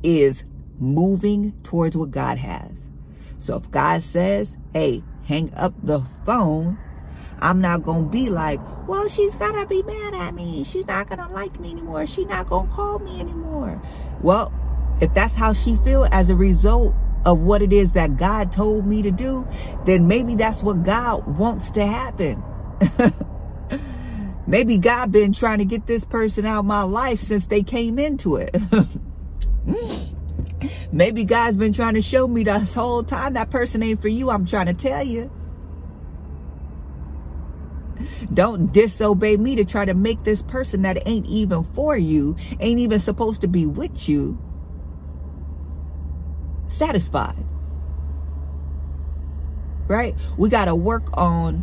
is 0.02 0.44
moving 0.78 1.52
towards 1.62 1.96
what 1.96 2.10
God 2.10 2.38
has. 2.38 2.90
So 3.38 3.56
if 3.56 3.70
God 3.70 4.02
says, 4.02 4.56
hey, 4.72 5.02
hang 5.26 5.52
up 5.54 5.74
the 5.82 6.02
phone, 6.24 6.78
I'm 7.40 7.60
not 7.60 7.82
going 7.82 8.04
to 8.04 8.10
be 8.10 8.30
like, 8.30 8.60
well, 8.88 9.08
she's 9.08 9.34
going 9.34 9.54
to 9.54 9.66
be 9.66 9.82
mad 9.82 10.14
at 10.14 10.34
me. 10.34 10.64
She's 10.64 10.86
not 10.86 11.08
going 11.08 11.18
to 11.18 11.32
like 11.32 11.58
me 11.60 11.72
anymore. 11.72 12.06
She's 12.06 12.26
not 12.26 12.48
going 12.48 12.68
to 12.68 12.74
call 12.74 12.98
me 12.98 13.20
anymore. 13.20 13.82
Well, 14.22 14.52
if 15.00 15.12
that's 15.12 15.34
how 15.34 15.52
she 15.52 15.76
feel 15.76 16.06
as 16.10 16.30
a 16.30 16.34
result 16.34 16.94
of 17.24 17.40
what 17.40 17.62
it 17.62 17.72
is 17.72 17.92
that 17.92 18.16
God 18.16 18.52
told 18.52 18.86
me 18.86 19.02
to 19.02 19.10
do, 19.10 19.46
then 19.86 20.06
maybe 20.06 20.34
that's 20.34 20.62
what 20.62 20.82
God 20.82 21.26
wants 21.38 21.70
to 21.72 21.84
happen. 21.84 22.42
maybe 24.46 24.78
God 24.78 25.10
been 25.10 25.32
trying 25.32 25.58
to 25.58 25.64
get 25.64 25.86
this 25.86 26.04
person 26.04 26.46
out 26.46 26.60
of 26.60 26.64
my 26.64 26.82
life 26.82 27.20
since 27.20 27.46
they 27.46 27.62
came 27.62 27.98
into 27.98 28.36
it. 28.36 28.54
Mm. 29.66 30.13
Maybe 30.94 31.24
God's 31.24 31.56
been 31.56 31.72
trying 31.72 31.94
to 31.94 32.00
show 32.00 32.26
me 32.28 32.44
this 32.44 32.72
whole 32.72 33.02
time 33.02 33.34
that 33.34 33.50
person 33.50 33.82
ain't 33.82 34.00
for 34.00 34.08
you. 34.08 34.30
I'm 34.30 34.46
trying 34.46 34.66
to 34.66 34.74
tell 34.74 35.02
you. 35.02 35.30
Don't 38.32 38.72
disobey 38.72 39.36
me 39.36 39.56
to 39.56 39.64
try 39.64 39.84
to 39.84 39.94
make 39.94 40.24
this 40.24 40.42
person 40.42 40.82
that 40.82 41.02
ain't 41.06 41.26
even 41.26 41.64
for 41.64 41.96
you, 41.96 42.36
ain't 42.60 42.80
even 42.80 42.98
supposed 42.98 43.40
to 43.42 43.48
be 43.48 43.66
with 43.66 44.08
you, 44.08 44.38
satisfied. 46.68 47.44
Right? 49.86 50.14
We 50.38 50.48
got 50.48 50.66
to 50.66 50.74
work 50.74 51.04
on, 51.14 51.62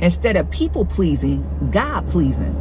instead 0.00 0.36
of 0.36 0.50
people 0.50 0.84
pleasing, 0.84 1.46
God 1.70 2.08
pleasing. 2.10 2.60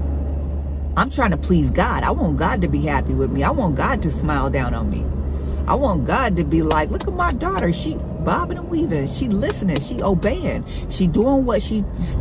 I'm 0.97 1.09
trying 1.09 1.31
to 1.31 1.37
please 1.37 1.71
God. 1.71 2.03
I 2.03 2.11
want 2.11 2.37
God 2.37 2.61
to 2.61 2.67
be 2.67 2.81
happy 2.83 3.13
with 3.13 3.31
me. 3.31 3.43
I 3.43 3.51
want 3.51 3.75
God 3.75 4.03
to 4.03 4.11
smile 4.11 4.49
down 4.49 4.73
on 4.73 4.89
me. 4.89 5.03
I 5.67 5.75
want 5.75 6.05
God 6.05 6.35
to 6.35 6.43
be 6.43 6.61
like, 6.61 6.89
look 6.91 7.07
at 7.07 7.13
my 7.13 7.31
daughter. 7.31 7.71
She 7.71 7.95
bobbing 7.95 8.57
and 8.57 8.69
weaving. 8.69 9.07
She 9.07 9.29
listening. 9.29 9.79
She 9.79 10.01
obeying. 10.01 10.65
She 10.89 11.07
doing 11.07 11.45
what 11.45 11.61
she 11.61 11.79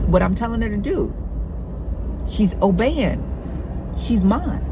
what 0.08 0.22
I'm 0.22 0.34
telling 0.34 0.62
her 0.62 0.68
to 0.68 0.76
do. 0.76 1.14
She's 2.28 2.54
obeying. 2.62 3.22
She's 4.00 4.22
mine. 4.22 4.68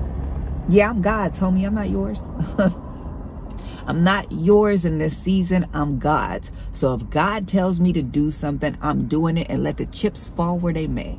Yeah, 0.68 0.90
I'm 0.90 1.02
God's, 1.02 1.38
homie. 1.38 1.66
I'm 1.66 1.74
not 1.74 1.90
yours. 1.90 2.20
I'm 3.86 4.04
not 4.04 4.30
yours 4.30 4.84
in 4.84 4.98
this 4.98 5.16
season. 5.16 5.66
I'm 5.74 5.98
God's. 5.98 6.52
So 6.70 6.94
if 6.94 7.10
God 7.10 7.48
tells 7.48 7.80
me 7.80 7.92
to 7.92 8.02
do 8.02 8.30
something, 8.30 8.76
I'm 8.80 9.08
doing 9.08 9.36
it 9.36 9.48
and 9.50 9.64
let 9.64 9.78
the 9.78 9.86
chips 9.86 10.26
fall 10.28 10.58
where 10.58 10.72
they 10.72 10.86
may. 10.86 11.18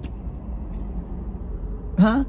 Huh? 2.00 2.24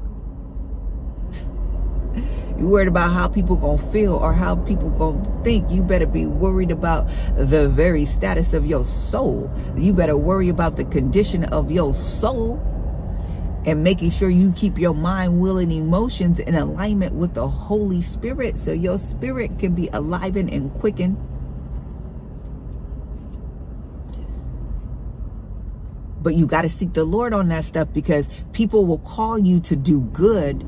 You 2.63 2.69
worried 2.69 2.87
about 2.87 3.11
how 3.11 3.27
people 3.27 3.57
gonna 3.57 3.91
feel 3.91 4.13
or 4.13 4.31
how 4.31 4.55
people 4.55 4.89
gonna 4.91 5.43
think. 5.43 5.69
You 5.69 5.83
better 5.83 6.05
be 6.05 6.25
worried 6.25 6.71
about 6.71 7.09
the 7.35 7.67
very 7.67 8.05
status 8.05 8.53
of 8.53 8.65
your 8.65 8.85
soul. 8.85 9.51
You 9.75 9.91
better 9.91 10.15
worry 10.15 10.47
about 10.47 10.77
the 10.77 10.85
condition 10.85 11.43
of 11.43 11.71
your 11.71 11.93
soul 11.93 12.55
and 13.65 13.83
making 13.83 14.11
sure 14.11 14.29
you 14.29 14.53
keep 14.53 14.77
your 14.77 14.93
mind, 14.93 15.41
will, 15.41 15.57
and 15.57 15.73
emotions 15.73 16.39
in 16.39 16.55
alignment 16.55 17.15
with 17.15 17.33
the 17.33 17.49
Holy 17.49 18.01
Spirit 18.01 18.57
so 18.57 18.71
your 18.71 18.97
spirit 18.97 19.59
can 19.59 19.75
be 19.75 19.89
alivened 19.91 20.49
and 20.49 20.73
quickened. 20.75 21.17
But 26.21 26.35
you 26.35 26.47
got 26.47 26.61
to 26.61 26.69
seek 26.69 26.93
the 26.93 27.03
Lord 27.03 27.33
on 27.33 27.49
that 27.49 27.65
stuff 27.65 27.89
because 27.91 28.29
people 28.53 28.85
will 28.85 28.99
call 28.99 29.37
you 29.37 29.59
to 29.59 29.75
do 29.75 29.99
good 29.99 30.65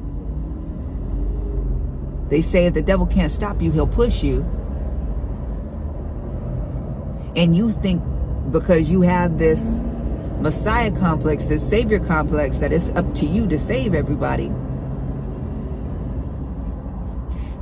they 2.30 2.42
say 2.42 2.66
if 2.66 2.74
the 2.74 2.82
devil 2.82 3.06
can't 3.06 3.32
stop 3.32 3.62
you, 3.62 3.72
he'll 3.72 3.88
push 3.88 4.24
you. 4.24 4.42
And 7.36 7.56
you 7.56 7.72
think 7.72 8.02
because 8.52 8.90
you 8.90 9.02
have 9.02 9.38
this 9.38 9.62
Messiah 10.40 10.92
complex, 10.92 11.46
this 11.46 11.68
Savior 11.68 12.00
complex, 12.00 12.58
that 12.58 12.72
it's 12.72 12.90
up 12.90 13.14
to 13.16 13.26
you 13.26 13.48
to 13.48 13.60
save 13.60 13.94
everybody. 13.94 14.52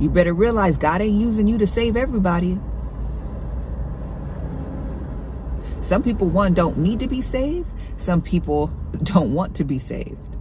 You 0.00 0.10
better 0.10 0.32
realize 0.32 0.76
God 0.76 1.00
ain't 1.00 1.20
using 1.20 1.46
you 1.46 1.58
to 1.58 1.66
save 1.66 1.96
everybody. 1.96 2.58
Some 5.82 6.02
people, 6.02 6.28
one, 6.28 6.54
don't 6.54 6.78
need 6.78 6.98
to 7.00 7.06
be 7.06 7.20
saved. 7.20 7.68
Some 7.98 8.22
people 8.22 8.66
don't 9.02 9.34
want 9.34 9.54
to 9.56 9.64
be 9.64 9.78
saved. 9.78 10.33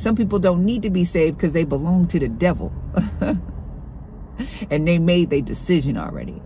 Some 0.00 0.16
people 0.16 0.38
don't 0.38 0.64
need 0.64 0.80
to 0.84 0.88
be 0.88 1.04
saved 1.04 1.36
because 1.36 1.52
they 1.52 1.64
belong 1.64 2.08
to 2.08 2.18
the 2.18 2.26
devil. 2.26 2.72
and 4.70 4.88
they 4.88 4.98
made 4.98 5.28
their 5.28 5.42
decision 5.42 5.98
already. 5.98 6.40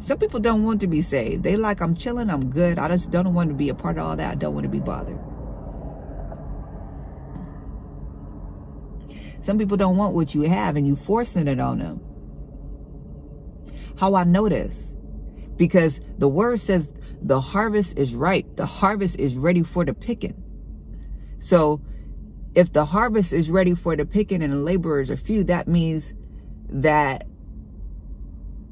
Some 0.00 0.16
people 0.16 0.40
don't 0.40 0.64
want 0.64 0.80
to 0.80 0.86
be 0.86 1.02
saved. 1.02 1.42
They 1.42 1.58
like, 1.58 1.82
I'm 1.82 1.94
chilling, 1.94 2.30
I'm 2.30 2.48
good. 2.48 2.78
I 2.78 2.88
just 2.88 3.10
don't 3.10 3.34
want 3.34 3.50
to 3.50 3.54
be 3.54 3.68
a 3.68 3.74
part 3.74 3.98
of 3.98 4.06
all 4.06 4.16
that. 4.16 4.32
I 4.32 4.34
don't 4.36 4.54
want 4.54 4.64
to 4.64 4.70
be 4.70 4.80
bothered. 4.80 5.18
Some 9.42 9.58
people 9.58 9.76
don't 9.76 9.98
want 9.98 10.14
what 10.14 10.34
you 10.34 10.48
have 10.48 10.76
and 10.76 10.86
you 10.86 10.96
forcing 10.96 11.46
it 11.46 11.60
on 11.60 11.80
them. 11.80 12.00
How 13.96 14.14
I 14.14 14.24
know 14.24 14.48
this? 14.48 14.94
Because 15.56 16.00
the 16.16 16.28
word 16.28 16.58
says 16.58 16.90
the 17.20 17.42
harvest 17.42 17.98
is 17.98 18.14
ripe. 18.14 18.56
The 18.56 18.64
harvest 18.64 19.20
is 19.20 19.36
ready 19.36 19.62
for 19.62 19.84
the 19.84 19.92
picking. 19.92 20.41
So 21.42 21.80
if 22.54 22.72
the 22.72 22.84
harvest 22.84 23.32
is 23.32 23.50
ready 23.50 23.74
for 23.74 23.96
the 23.96 24.04
picking 24.04 24.44
and 24.44 24.52
the 24.52 24.58
laborers 24.58 25.10
are 25.10 25.16
few, 25.16 25.42
that 25.44 25.66
means 25.66 26.14
that 26.68 27.26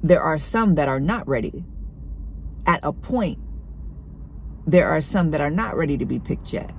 there 0.05 0.23
are 0.23 0.39
some 0.39 0.77
that 0.77 0.87
are 0.89 1.01
not 1.01 1.27
ready. 1.27 1.65
At 2.67 2.79
a 2.85 2.93
point, 2.93 3.41
there 4.69 4.89
are 4.89 5.03
some 5.03 5.33
that 5.33 5.41
are 5.41 5.51
not 5.51 5.77
ready 5.77 5.99
to 5.99 6.07
be 6.07 6.21
picked 6.21 6.53
yet. 6.53 6.73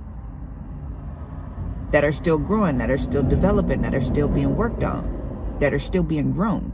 That 1.90 2.04
are 2.04 2.12
still 2.12 2.38
growing, 2.38 2.78
that 2.78 2.90
are 2.90 2.96
still 2.96 3.22
developing, 3.22 3.82
that 3.82 3.94
are 3.94 4.00
still 4.00 4.28
being 4.28 4.56
worked 4.56 4.82
on, 4.82 5.58
that 5.60 5.74
are 5.74 5.78
still 5.78 6.02
being 6.02 6.32
grown. 6.32 6.72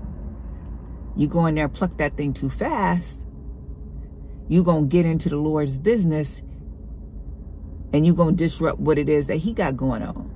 You 1.16 1.26
go 1.26 1.46
in 1.46 1.56
there, 1.56 1.68
pluck 1.68 1.96
that 1.96 2.16
thing 2.16 2.34
too 2.34 2.50
fast, 2.50 3.24
you're 4.46 4.62
going 4.62 4.88
to 4.88 4.88
get 4.88 5.06
into 5.06 5.28
the 5.28 5.36
Lord's 5.36 5.76
business 5.76 6.40
and 7.92 8.06
you're 8.06 8.14
going 8.14 8.36
to 8.36 8.44
disrupt 8.44 8.78
what 8.78 8.98
it 8.98 9.08
is 9.08 9.26
that 9.26 9.36
he 9.36 9.52
got 9.52 9.76
going 9.76 10.02
on. 10.02 10.30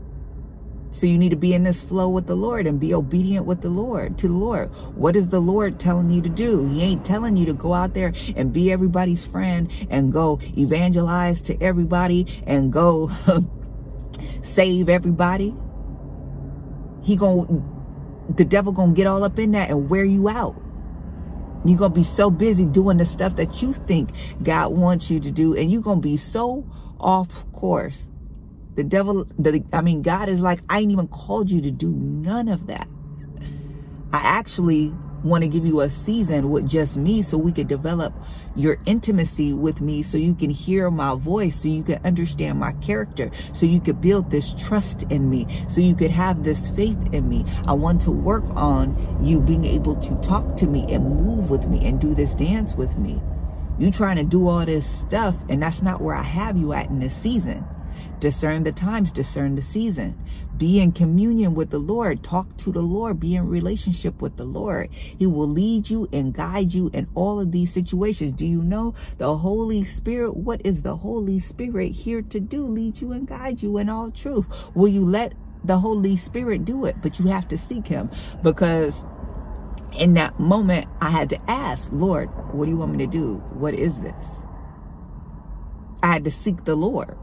So 0.92 1.06
you 1.06 1.16
need 1.16 1.30
to 1.30 1.36
be 1.36 1.54
in 1.54 1.62
this 1.62 1.80
flow 1.80 2.10
with 2.10 2.26
the 2.26 2.34
Lord 2.34 2.66
and 2.66 2.78
be 2.78 2.92
obedient 2.92 3.46
with 3.46 3.62
the 3.62 3.70
Lord, 3.70 4.18
to 4.18 4.28
the 4.28 4.34
Lord. 4.34 4.68
What 4.94 5.16
is 5.16 5.28
the 5.28 5.40
Lord 5.40 5.80
telling 5.80 6.10
you 6.10 6.20
to 6.20 6.28
do? 6.28 6.66
He 6.66 6.82
ain't 6.82 7.02
telling 7.02 7.38
you 7.38 7.46
to 7.46 7.54
go 7.54 7.72
out 7.72 7.94
there 7.94 8.12
and 8.36 8.52
be 8.52 8.70
everybody's 8.70 9.24
friend 9.24 9.70
and 9.88 10.12
go 10.12 10.38
evangelize 10.56 11.40
to 11.42 11.60
everybody 11.62 12.26
and 12.46 12.70
go 12.70 13.10
save 14.42 14.90
everybody. 14.90 15.56
He 17.02 17.16
going 17.16 17.68
the 18.36 18.44
devil 18.44 18.72
going 18.72 18.90
to 18.90 18.96
get 18.96 19.06
all 19.06 19.24
up 19.24 19.38
in 19.38 19.52
that 19.52 19.70
and 19.70 19.88
wear 19.88 20.04
you 20.04 20.28
out. 20.28 20.60
You're 21.64 21.78
going 21.78 21.92
to 21.92 21.94
be 21.94 22.04
so 22.04 22.30
busy 22.30 22.66
doing 22.66 22.98
the 22.98 23.06
stuff 23.06 23.36
that 23.36 23.62
you 23.62 23.72
think 23.72 24.10
God 24.42 24.72
wants 24.72 25.10
you 25.10 25.20
to 25.20 25.30
do 25.30 25.56
and 25.56 25.70
you're 25.70 25.82
going 25.82 25.98
to 25.98 26.08
be 26.08 26.16
so 26.16 26.66
off 27.02 27.50
course. 27.52 28.08
The 28.74 28.84
devil, 28.84 29.26
the, 29.38 29.62
I 29.72 29.82
mean, 29.82 30.02
God 30.02 30.28
is 30.28 30.40
like, 30.40 30.60
I 30.68 30.80
ain't 30.80 30.92
even 30.92 31.08
called 31.08 31.50
you 31.50 31.60
to 31.60 31.70
do 31.70 31.90
none 31.90 32.48
of 32.48 32.66
that. 32.68 32.88
I 34.12 34.18
actually 34.18 34.94
want 35.24 35.42
to 35.42 35.48
give 35.48 35.64
you 35.64 35.80
a 35.80 35.90
season 35.90 36.50
with 36.50 36.68
just 36.68 36.96
me 36.96 37.22
so 37.22 37.38
we 37.38 37.52
could 37.52 37.68
develop 37.68 38.12
your 38.56 38.78
intimacy 38.86 39.52
with 39.52 39.80
me 39.80 40.02
so 40.02 40.18
you 40.18 40.34
can 40.34 40.50
hear 40.50 40.90
my 40.90 41.14
voice, 41.14 41.62
so 41.62 41.68
you 41.68 41.82
can 41.82 42.04
understand 42.04 42.58
my 42.58 42.72
character, 42.74 43.30
so 43.52 43.64
you 43.64 43.80
could 43.80 44.00
build 44.00 44.30
this 44.30 44.52
trust 44.54 45.04
in 45.04 45.30
me, 45.30 45.46
so 45.68 45.80
you 45.80 45.94
could 45.94 46.10
have 46.10 46.44
this 46.44 46.68
faith 46.70 46.98
in 47.12 47.28
me. 47.28 47.44
I 47.66 47.72
want 47.72 48.02
to 48.02 48.10
work 48.10 48.44
on 48.50 49.18
you 49.24 49.40
being 49.40 49.64
able 49.64 49.96
to 49.96 50.16
talk 50.16 50.56
to 50.56 50.66
me 50.66 50.92
and 50.92 51.04
move 51.04 51.50
with 51.50 51.66
me 51.66 51.86
and 51.86 52.00
do 52.00 52.14
this 52.14 52.34
dance 52.34 52.74
with 52.74 52.96
me. 52.98 53.22
You 53.78 53.90
trying 53.90 54.16
to 54.16 54.24
do 54.24 54.48
all 54.48 54.64
this 54.64 54.86
stuff, 54.86 55.36
and 55.48 55.62
that's 55.62 55.82
not 55.82 56.00
where 56.00 56.14
I 56.14 56.22
have 56.22 56.56
you 56.56 56.72
at 56.72 56.90
in 56.90 57.00
this 57.00 57.16
season. 57.16 57.64
Discern 58.20 58.62
the 58.62 58.72
times, 58.72 59.10
discern 59.10 59.56
the 59.56 59.62
season. 59.62 60.16
Be 60.56 60.78
in 60.78 60.92
communion 60.92 61.54
with 61.54 61.70
the 61.70 61.80
Lord. 61.80 62.22
Talk 62.22 62.56
to 62.58 62.70
the 62.70 62.82
Lord. 62.82 63.18
Be 63.18 63.34
in 63.34 63.48
relationship 63.48 64.22
with 64.22 64.36
the 64.36 64.44
Lord. 64.44 64.90
He 64.92 65.26
will 65.26 65.48
lead 65.48 65.90
you 65.90 66.08
and 66.12 66.32
guide 66.32 66.72
you 66.72 66.88
in 66.92 67.08
all 67.16 67.40
of 67.40 67.50
these 67.50 67.72
situations. 67.72 68.32
Do 68.32 68.46
you 68.46 68.62
know 68.62 68.94
the 69.18 69.38
Holy 69.38 69.82
Spirit? 69.82 70.36
What 70.36 70.60
is 70.64 70.82
the 70.82 70.98
Holy 70.98 71.40
Spirit 71.40 71.92
here 71.92 72.22
to 72.22 72.38
do? 72.38 72.64
Lead 72.64 73.00
you 73.00 73.10
and 73.10 73.26
guide 73.26 73.60
you 73.62 73.78
in 73.78 73.88
all 73.88 74.12
truth. 74.12 74.46
Will 74.74 74.88
you 74.88 75.04
let 75.04 75.34
the 75.64 75.78
Holy 75.78 76.16
Spirit 76.16 76.64
do 76.64 76.84
it? 76.84 76.96
But 77.02 77.18
you 77.18 77.26
have 77.26 77.48
to 77.48 77.58
seek 77.58 77.88
him 77.88 78.10
because 78.44 79.02
in 79.94 80.14
that 80.14 80.38
moment, 80.40 80.86
I 81.00 81.10
had 81.10 81.30
to 81.30 81.50
ask, 81.50 81.90
Lord, 81.92 82.28
what 82.52 82.66
do 82.66 82.70
you 82.70 82.76
want 82.76 82.92
me 82.92 82.98
to 82.98 83.10
do? 83.10 83.36
What 83.54 83.74
is 83.74 84.00
this? 84.00 84.26
I 86.02 86.12
had 86.12 86.24
to 86.24 86.30
seek 86.30 86.64
the 86.64 86.74
Lord. 86.74 87.16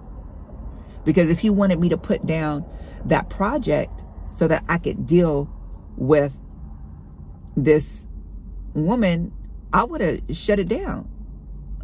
Because 1.05 1.29
if 1.29 1.39
he 1.39 1.49
wanted 1.49 1.79
me 1.79 1.89
to 1.89 1.97
put 1.97 2.25
down 2.25 2.65
that 3.05 3.29
project 3.29 3.91
so 4.35 4.47
that 4.47 4.63
I 4.69 4.77
could 4.77 5.07
deal 5.07 5.49
with 5.97 6.35
this 7.57 8.05
woman, 8.73 9.33
I 9.73 9.83
would 9.83 10.01
have 10.01 10.21
shut 10.31 10.59
it 10.59 10.67
down. 10.67 11.09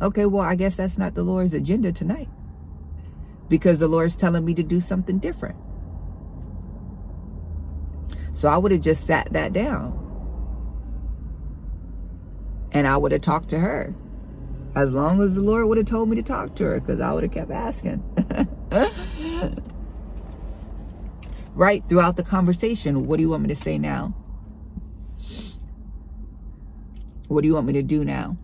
Okay, 0.01 0.25
well, 0.25 0.44
I 0.44 0.56
guess 0.56 0.75
that's 0.75 0.98
not 0.98 1.15
the 1.15 1.24
Lord's 1.24 1.54
agenda 1.54 1.92
tonight. 1.92 2.30
Because 3.50 3.80
the 3.80 3.88
Lord's 3.88 4.15
telling 4.15 4.46
me 4.46 4.54
to 4.56 4.63
do 4.63 4.80
something 4.80 5.20
different. 5.20 5.58
So 8.34 8.50
I 8.50 8.58
would 8.58 8.72
have 8.72 8.82
just 8.82 9.06
sat 9.06 9.32
that 9.34 9.54
down. 9.54 10.04
And 12.72 12.88
I 12.88 12.98
would 12.98 13.12
have 13.12 13.22
talked 13.22 13.50
to 13.50 13.60
her. 13.60 13.93
As 14.75 14.91
long 14.91 15.22
as 15.22 15.36
the 15.36 15.41
Lord 15.41 15.67
would 15.67 15.77
have 15.77 15.88
told 15.88 16.10
me 16.10 16.17
to 16.17 16.24
talk 16.24 16.55
to 16.55 16.63
her, 16.65 16.79
because 16.79 17.00
I 17.00 17.13
would 17.13 17.24
have 17.24 17.31
kept 17.31 17.51
asking. 17.51 18.03
right 21.55 21.84
throughout 21.88 22.17
the 22.17 22.24
conversation, 22.24 23.07
what 23.07 23.17
do 23.17 23.24
you 23.24 23.29
want 23.29 23.43
me 23.43 23.50
to 23.50 23.55
say 23.55 23.77
now? 23.77 24.13
What 27.27 27.41
do 27.41 27.48
you 27.48 27.53
want 27.53 27.67
me 27.67 27.74
to 27.74 27.84
do 27.84 28.03
now? 28.03 28.38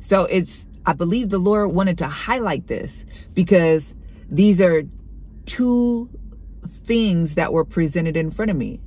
So 0.00 0.24
it's, 0.24 0.66
I 0.84 0.92
believe 0.92 1.30
the 1.30 1.38
Lord 1.38 1.72
wanted 1.72 1.98
to 1.98 2.06
highlight 2.06 2.66
this 2.66 3.04
because 3.34 3.94
these 4.30 4.60
are 4.60 4.82
two 5.46 6.10
things 6.66 7.34
that 7.34 7.52
were 7.52 7.64
presented 7.64 8.16
in 8.16 8.30
front 8.30 8.50
of 8.50 8.56
me 8.56 8.80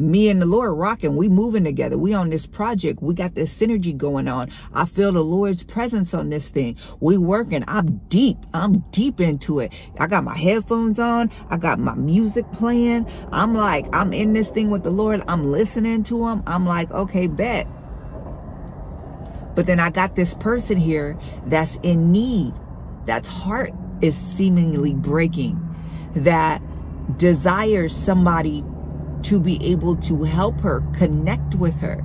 me 0.00 0.28
and 0.28 0.40
the 0.40 0.46
Lord 0.46 0.76
rocking. 0.76 1.16
We 1.16 1.28
moving 1.28 1.64
together. 1.64 1.98
We 1.98 2.14
on 2.14 2.30
this 2.30 2.46
project. 2.46 3.02
We 3.02 3.14
got 3.14 3.34
this 3.34 3.56
synergy 3.56 3.96
going 3.96 4.28
on. 4.28 4.50
I 4.72 4.84
feel 4.84 5.12
the 5.12 5.22
Lord's 5.24 5.62
presence 5.62 6.14
on 6.14 6.30
this 6.30 6.48
thing. 6.48 6.76
We 7.00 7.18
working. 7.18 7.64
I'm 7.68 7.98
deep. 8.08 8.38
I'm 8.54 8.80
deep 8.90 9.20
into 9.20 9.60
it. 9.60 9.72
I 9.98 10.06
got 10.06 10.24
my 10.24 10.36
headphones 10.36 10.98
on. 10.98 11.30
I 11.50 11.56
got 11.56 11.78
my 11.78 11.94
music 11.94 12.50
playing. 12.52 13.06
I'm 13.32 13.54
like, 13.54 13.86
I'm 13.92 14.12
in 14.12 14.32
this 14.32 14.50
thing 14.50 14.70
with 14.70 14.82
the 14.82 14.90
Lord. 14.90 15.22
I'm 15.28 15.46
listening 15.50 16.02
to 16.04 16.28
him. 16.28 16.42
I'm 16.46 16.66
like, 16.66 16.90
okay, 16.90 17.26
bet. 17.26 17.66
But 19.54 19.66
then 19.66 19.80
I 19.80 19.90
got 19.90 20.16
this 20.16 20.34
person 20.34 20.78
here 20.78 21.18
that's 21.46 21.78
in 21.82 22.12
need. 22.12 22.54
That's 23.06 23.28
heart 23.28 23.72
is 24.00 24.16
seemingly 24.16 24.94
breaking. 24.94 25.66
That 26.14 26.62
desires 27.18 27.94
somebody 27.96 28.64
to 29.24 29.40
be 29.40 29.62
able 29.64 29.96
to 29.96 30.24
help 30.24 30.60
her, 30.60 30.82
connect 30.96 31.54
with 31.54 31.74
her, 31.76 32.04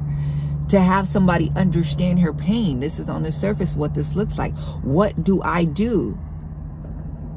to 0.69 0.79
have 0.79 1.07
somebody 1.07 1.51
understand 1.55 2.19
her 2.19 2.33
pain. 2.33 2.79
This 2.79 2.99
is 2.99 3.09
on 3.09 3.23
the 3.23 3.31
surface 3.31 3.75
what 3.75 3.93
this 3.93 4.15
looks 4.15 4.37
like. 4.37 4.55
What 4.83 5.23
do 5.23 5.41
I 5.41 5.63
do? 5.63 6.17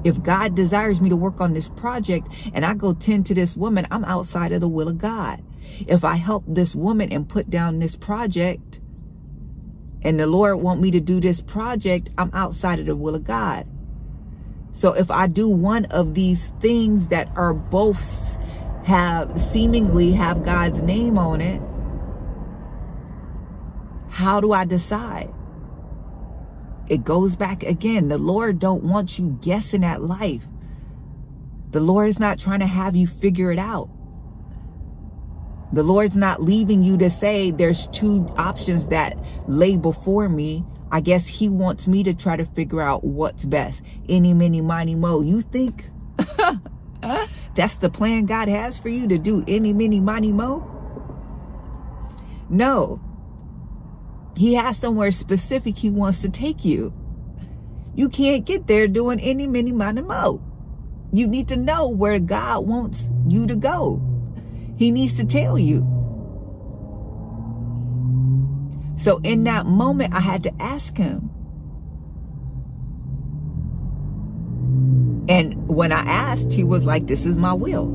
If 0.04 0.22
God 0.22 0.54
desires 0.54 1.00
me 1.00 1.08
to 1.08 1.16
work 1.16 1.40
on 1.40 1.52
this 1.52 1.68
project 1.68 2.28
and 2.54 2.64
I 2.64 2.74
go 2.74 2.94
tend 2.94 3.26
to 3.26 3.34
this 3.34 3.56
woman, 3.56 3.86
I'm 3.90 4.04
outside 4.04 4.52
of 4.52 4.60
the 4.60 4.68
will 4.68 4.88
of 4.88 4.98
God. 4.98 5.42
If 5.86 6.04
I 6.04 6.14
help 6.16 6.44
this 6.46 6.74
woman 6.74 7.12
and 7.12 7.28
put 7.28 7.50
down 7.50 7.78
this 7.78 7.96
project 7.96 8.80
and 10.02 10.18
the 10.18 10.26
Lord 10.26 10.56
want 10.60 10.80
me 10.80 10.90
to 10.92 11.00
do 11.00 11.20
this 11.20 11.40
project, 11.40 12.10
I'm 12.16 12.30
outside 12.32 12.78
of 12.78 12.86
the 12.86 12.96
will 12.96 13.14
of 13.14 13.24
God. 13.24 13.66
So 14.70 14.92
if 14.92 15.10
I 15.10 15.26
do 15.26 15.48
one 15.48 15.86
of 15.86 16.14
these 16.14 16.52
things 16.60 17.08
that 17.08 17.28
are 17.36 17.52
both 17.52 18.38
have 18.88 19.38
seemingly 19.38 20.12
have 20.12 20.46
God's 20.46 20.80
name 20.80 21.18
on 21.18 21.42
it, 21.42 21.60
how 24.08 24.40
do 24.40 24.52
I 24.52 24.64
decide? 24.64 25.32
It 26.88 27.04
goes 27.04 27.36
back 27.36 27.62
again. 27.62 28.08
The 28.08 28.16
Lord 28.16 28.58
don't 28.58 28.82
want 28.82 29.18
you 29.18 29.38
guessing 29.42 29.84
at 29.84 30.02
life. 30.02 30.42
The 31.70 31.80
Lord 31.80 32.08
is 32.08 32.18
not 32.18 32.38
trying 32.38 32.60
to 32.60 32.66
have 32.66 32.96
you 32.96 33.06
figure 33.06 33.52
it 33.52 33.58
out. 33.58 33.90
The 35.74 35.82
Lord's 35.82 36.16
not 36.16 36.42
leaving 36.42 36.82
you 36.82 36.96
to 36.96 37.10
say 37.10 37.50
there's 37.50 37.88
two 37.88 38.26
options 38.38 38.88
that 38.88 39.18
lay 39.46 39.76
before 39.76 40.30
me. 40.30 40.64
I 40.90 41.00
guess 41.00 41.26
he 41.26 41.50
wants 41.50 41.86
me 41.86 42.02
to 42.04 42.14
try 42.14 42.36
to 42.36 42.46
figure 42.46 42.80
out 42.80 43.04
what's 43.04 43.44
best. 43.44 43.82
Any, 44.08 44.32
many, 44.32 44.62
miny, 44.62 44.94
mo. 44.94 45.20
You 45.20 45.42
think 45.42 45.84
That's 47.54 47.78
the 47.78 47.90
plan 47.90 48.26
God 48.26 48.48
has 48.48 48.78
for 48.78 48.88
you 48.88 49.08
to 49.08 49.18
do 49.18 49.44
any, 49.48 49.72
many, 49.72 50.00
money, 50.00 50.32
mo? 50.32 50.62
No. 52.48 53.00
He 54.36 54.54
has 54.54 54.78
somewhere 54.78 55.10
specific 55.10 55.78
he 55.78 55.90
wants 55.90 56.22
to 56.22 56.28
take 56.28 56.64
you. 56.64 56.92
You 57.94 58.08
can't 58.08 58.44
get 58.44 58.66
there 58.68 58.86
doing 58.86 59.18
any, 59.20 59.46
many, 59.46 59.72
money, 59.72 60.02
mo. 60.02 60.40
You 61.12 61.26
need 61.26 61.48
to 61.48 61.56
know 61.56 61.88
where 61.88 62.18
God 62.18 62.66
wants 62.66 63.08
you 63.26 63.46
to 63.46 63.56
go. 63.56 64.02
He 64.76 64.90
needs 64.90 65.16
to 65.16 65.24
tell 65.24 65.58
you. 65.58 65.80
So 68.98 69.18
in 69.24 69.44
that 69.44 69.66
moment, 69.66 70.14
I 70.14 70.20
had 70.20 70.42
to 70.44 70.62
ask 70.62 70.96
him, 70.96 71.30
And 75.28 75.68
when 75.68 75.92
I 75.92 76.00
asked, 76.00 76.52
he 76.52 76.64
was 76.64 76.84
like, 76.84 77.06
this 77.06 77.26
is 77.26 77.36
my 77.36 77.52
will. 77.52 77.86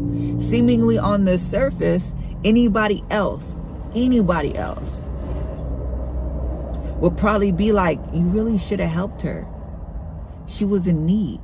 Seemingly 0.41 0.97
on 0.97 1.25
the 1.25 1.37
surface, 1.37 2.13
anybody 2.43 3.03
else, 3.09 3.55
anybody 3.95 4.55
else 4.55 5.01
would 6.97 7.17
probably 7.17 7.51
be 7.51 7.71
like, 7.71 7.99
you 8.13 8.21
really 8.21 8.57
should 8.57 8.79
have 8.79 8.91
helped 8.91 9.21
her. 9.23 9.47
She 10.47 10.63
was 10.65 10.87
in 10.87 11.05
need. 11.05 11.41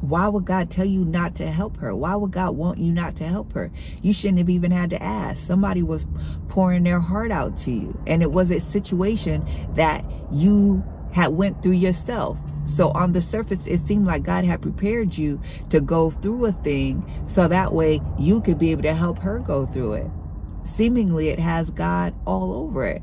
Why 0.00 0.28
would 0.28 0.44
God 0.44 0.70
tell 0.70 0.84
you 0.84 1.04
not 1.04 1.34
to 1.36 1.46
help 1.50 1.78
her? 1.78 1.94
Why 1.94 2.14
would 2.14 2.30
God 2.30 2.56
want 2.56 2.78
you 2.78 2.92
not 2.92 3.16
to 3.16 3.24
help 3.24 3.52
her? 3.54 3.72
You 4.02 4.12
shouldn't 4.12 4.38
have 4.38 4.50
even 4.50 4.70
had 4.70 4.90
to 4.90 5.02
ask. 5.02 5.44
Somebody 5.44 5.82
was 5.82 6.06
pouring 6.48 6.84
their 6.84 7.00
heart 7.00 7.32
out 7.32 7.56
to 7.58 7.72
you. 7.72 7.98
And 8.06 8.22
it 8.22 8.30
was 8.30 8.50
a 8.50 8.60
situation 8.60 9.46
that 9.74 10.04
you 10.30 10.84
had 11.12 11.28
went 11.28 11.62
through 11.62 11.72
yourself. 11.72 12.38
So 12.66 12.90
on 12.90 13.12
the 13.12 13.22
surface, 13.22 13.66
it 13.66 13.78
seemed 13.78 14.06
like 14.06 14.24
God 14.24 14.44
had 14.44 14.60
prepared 14.60 15.16
you 15.16 15.40
to 15.70 15.80
go 15.80 16.10
through 16.10 16.46
a 16.46 16.52
thing 16.52 17.04
so 17.26 17.48
that 17.48 17.72
way 17.72 18.00
you 18.18 18.40
could 18.40 18.58
be 18.58 18.72
able 18.72 18.82
to 18.82 18.94
help 18.94 19.18
her 19.20 19.38
go 19.38 19.66
through 19.66 19.94
it. 19.94 20.10
Seemingly, 20.64 21.28
it 21.28 21.38
has 21.38 21.70
God 21.70 22.14
all 22.26 22.52
over 22.52 22.84
it. 22.84 23.02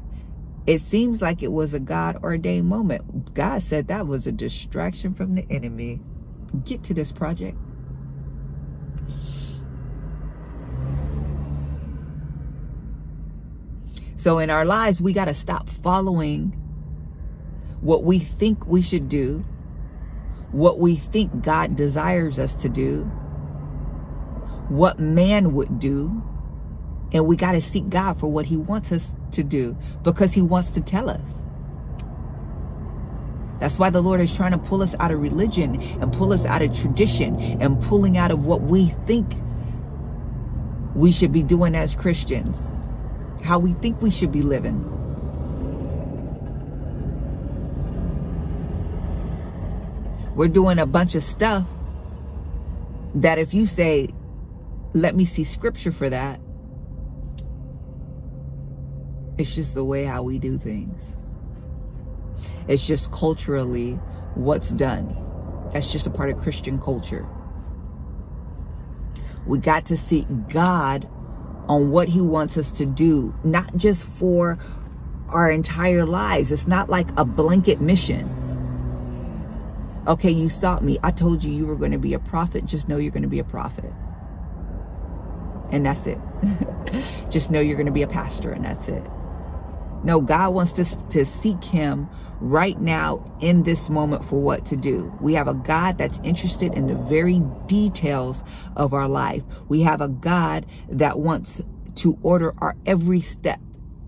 It 0.67 0.79
seems 0.79 1.21
like 1.21 1.41
it 1.41 1.51
was 1.51 1.73
a 1.73 1.79
God 1.79 2.17
ordained 2.23 2.67
moment. 2.67 3.33
God 3.33 3.61
said 3.61 3.87
that 3.87 4.05
was 4.05 4.27
a 4.27 4.31
distraction 4.31 5.13
from 5.13 5.35
the 5.35 5.45
enemy. 5.49 6.01
Get 6.65 6.83
to 6.83 6.93
this 6.93 7.11
project. 7.11 7.57
So 14.15 14.39
in 14.39 14.49
our 14.49 14.63
lives, 14.63 15.01
we 15.01 15.11
got 15.11 15.25
to 15.25 15.33
stop 15.33 15.69
following 15.69 16.51
what 17.81 18.03
we 18.03 18.19
think 18.19 18.65
we 18.65 18.81
should 18.81 19.09
do 19.09 19.43
what 20.53 20.79
we 20.79 20.95
think 20.95 21.43
God 21.43 21.75
desires 21.75 22.39
us 22.39 22.55
to 22.55 22.69
do, 22.69 23.03
what 24.69 24.99
man 24.99 25.53
would 25.53 25.79
do, 25.79 26.23
and 27.11 27.27
we 27.27 27.35
got 27.35 27.53
to 27.53 27.61
seek 27.61 27.89
God 27.89 28.19
for 28.19 28.31
what 28.31 28.45
he 28.45 28.55
wants 28.55 28.91
us 28.91 29.15
to 29.31 29.43
do 29.43 29.75
because 30.03 30.33
he 30.33 30.41
wants 30.41 30.69
to 30.71 30.81
tell 30.81 31.09
us. 31.09 31.21
That's 33.59 33.79
why 33.79 33.89
the 33.89 34.01
Lord 34.01 34.21
is 34.21 34.35
trying 34.35 34.51
to 34.51 34.57
pull 34.59 34.83
us 34.83 34.95
out 34.99 35.11
of 35.11 35.21
religion 35.21 35.81
and 35.81 36.13
pull 36.13 36.33
us 36.33 36.45
out 36.45 36.61
of 36.61 36.77
tradition 36.77 37.35
and 37.61 37.81
pulling 37.83 38.17
out 38.17 38.31
of 38.31 38.45
what 38.45 38.61
we 38.61 38.89
think 39.07 39.33
we 40.95 41.11
should 41.11 41.31
be 41.31 41.41
doing 41.41 41.75
as 41.75 41.95
Christians, 41.95 42.71
how 43.43 43.57
we 43.57 43.73
think 43.73 44.01
we 44.01 44.11
should 44.11 44.31
be 44.31 44.43
living. 44.43 44.92
We're 50.35 50.47
doing 50.47 50.79
a 50.79 50.85
bunch 50.85 51.15
of 51.15 51.23
stuff 51.23 51.67
that 53.15 53.37
if 53.37 53.53
you 53.53 53.65
say, 53.65 54.09
let 54.93 55.15
me 55.15 55.25
see 55.25 55.43
scripture 55.43 55.91
for 55.91 56.09
that, 56.09 56.39
it's 59.37 59.53
just 59.53 59.73
the 59.73 59.83
way 59.83 60.05
how 60.05 60.23
we 60.23 60.39
do 60.39 60.57
things. 60.57 61.15
It's 62.67 62.85
just 62.85 63.11
culturally 63.11 63.93
what's 64.35 64.69
done. 64.69 65.15
That's 65.71 65.91
just 65.91 66.07
a 66.07 66.09
part 66.09 66.29
of 66.29 66.39
Christian 66.39 66.79
culture. 66.79 67.27
We 69.45 69.59
got 69.59 69.85
to 69.87 69.97
seek 69.97 70.25
God 70.49 71.07
on 71.67 71.91
what 71.91 72.09
he 72.09 72.21
wants 72.21 72.57
us 72.57 72.71
to 72.73 72.85
do, 72.85 73.33
not 73.43 73.75
just 73.75 74.05
for 74.05 74.57
our 75.29 75.51
entire 75.51 76.05
lives. 76.05 76.51
It's 76.51 76.67
not 76.67 76.89
like 76.89 77.07
a 77.17 77.25
blanket 77.25 77.81
mission. 77.81 78.42
Okay, 80.05 80.31
you 80.31 80.49
sought 80.49 80.83
me. 80.83 80.99
I 81.01 81.11
told 81.11 81.45
you 81.45 81.53
you 81.53 81.65
were 81.65 81.77
going 81.77 81.93
to 81.93 81.97
be 81.97 82.13
a 82.13 82.19
prophet. 82.19 82.65
Just 82.65 82.89
know 82.89 82.97
you're 82.97 83.11
going 83.11 83.23
to 83.23 83.29
be 83.29 83.39
a 83.39 83.43
prophet. 83.45 83.91
And 85.71 85.85
that's 85.85 86.07
it. 86.07 86.19
just 87.29 87.49
know 87.49 87.61
you're 87.61 87.77
going 87.77 87.85
to 87.85 87.91
be 87.91 88.01
a 88.01 88.07
pastor 88.07 88.51
and 88.51 88.65
that's 88.65 88.89
it. 88.89 89.03
No, 90.03 90.19
God 90.19 90.53
wants 90.53 90.77
us 90.77 90.97
to 91.11 91.25
seek 91.25 91.63
him 91.63 92.09
right 92.41 92.79
now 92.81 93.33
in 93.39 93.63
this 93.63 93.89
moment 93.89 94.25
for 94.25 94.41
what 94.41 94.65
to 94.65 94.75
do. 94.75 95.13
We 95.21 95.35
have 95.35 95.47
a 95.47 95.53
God 95.53 95.97
that's 95.97 96.19
interested 96.23 96.73
in 96.73 96.87
the 96.87 96.95
very 96.95 97.41
details 97.67 98.43
of 98.75 98.93
our 98.93 99.07
life. 99.07 99.43
We 99.69 99.83
have 99.83 100.01
a 100.01 100.09
God 100.09 100.65
that 100.89 101.19
wants 101.19 101.61
to 101.95 102.19
order 102.21 102.53
our 102.57 102.75
every 102.85 103.21
step 103.21 103.61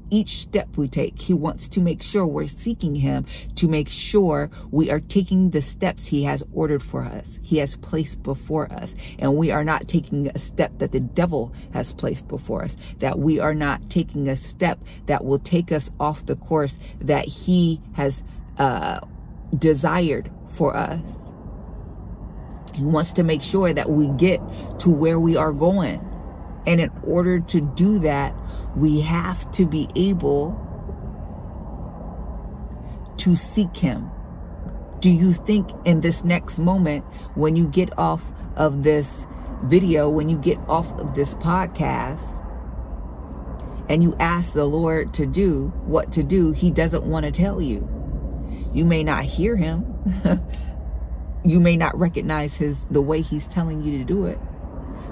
each 0.10 0.42
step 0.42 0.78
we 0.78 0.88
take. 0.88 1.22
He 1.22 1.34
wants 1.34 1.68
to 1.70 1.82
make 1.82 2.02
sure 2.02 2.26
we're 2.26 2.48
seeking 2.48 2.96
Him 2.96 3.26
to 3.56 3.68
make 3.68 3.90
sure 3.90 4.50
we 4.72 4.90
are 4.90 5.00
taking 5.00 5.52
the 5.52 5.62
steps 5.62 6.08
He 6.08 6.24
has 6.24 6.44
ordered 6.54 6.84
for 6.84 7.04
us, 7.04 7.40
He 7.42 7.58
has 7.58 7.76
placed 7.76 8.24
before 8.24 8.72
us. 8.72 8.96
And 9.20 9.36
we 9.36 9.52
are 9.52 9.64
not 9.64 9.88
taking 9.88 10.28
a 10.28 10.40
step 10.40 10.78
that 10.80 10.92
the 10.92 11.00
devil 11.00 11.54
has 11.74 11.92
placed 11.92 12.28
before 12.28 12.64
us, 12.64 12.78
that 13.00 13.20
we 13.20 13.40
are 13.40 13.54
not 13.54 13.90
taking 13.90 14.28
a 14.28 14.36
step 14.36 14.80
that 15.08 15.26
will 15.26 15.40
take 15.40 15.72
us 15.72 15.92
off 16.00 16.26
the 16.26 16.36
course 16.36 16.80
that 17.00 17.26
He 17.26 17.82
has 17.94 18.24
uh, 18.58 19.00
desired 19.58 20.32
for 20.48 20.76
us. 20.76 21.26
He 22.74 22.84
wants 22.84 23.14
to 23.14 23.24
make 23.24 23.42
sure 23.42 23.72
that 23.72 23.90
we 23.90 24.10
get 24.10 24.42
to 24.80 24.94
where 24.94 25.20
we 25.20 25.38
are 25.38 25.54
going. 25.54 26.02
And 26.68 26.82
in 26.82 26.92
order 27.04 27.40
to 27.40 27.62
do 27.62 28.00
that, 28.00 28.36
we 28.76 29.02
have 29.02 29.50
to 29.54 29.66
be 29.66 29.90
able 29.96 30.62
to 33.18 33.36
seek 33.36 33.76
him. 33.78 34.10
Do 35.00 35.10
you 35.10 35.34
think 35.34 35.70
in 35.86 36.02
this 36.02 36.24
next 36.24 36.60
moment, 36.60 37.06
when 37.36 37.56
you 37.56 37.68
get 37.68 37.98
off 37.98 38.24
of 38.56 38.84
this 38.84 39.26
video, 39.64 40.10
when 40.10 40.30
you 40.30 40.38
get 40.38 40.58
off 40.68 40.92
of 41.00 41.16
this 41.16 41.36
podcast, 41.36 42.36
and 43.88 44.02
you 44.02 44.16
ask 44.20 44.54
the 44.54 44.66
Lord 44.66 45.14
to 45.14 45.26
do 45.26 45.72
what 45.86 46.12
to 46.14 46.24
do, 46.24 46.52
he 46.52 46.72
doesn't 46.72 47.04
want 47.04 47.26
to 47.26 47.32
tell 47.32 47.62
you. 47.62 47.88
You 48.74 48.84
may 48.84 49.04
not 49.04 49.24
hear 49.24 49.56
him. 49.56 49.86
you 51.46 51.60
may 51.60 51.78
not 51.78 51.98
recognize 51.98 52.56
his 52.56 52.86
the 52.86 53.02
way 53.02 53.22
he's 53.22 53.48
telling 53.48 53.82
you 53.82 53.98
to 54.00 54.04
do 54.04 54.26
it, 54.26 54.40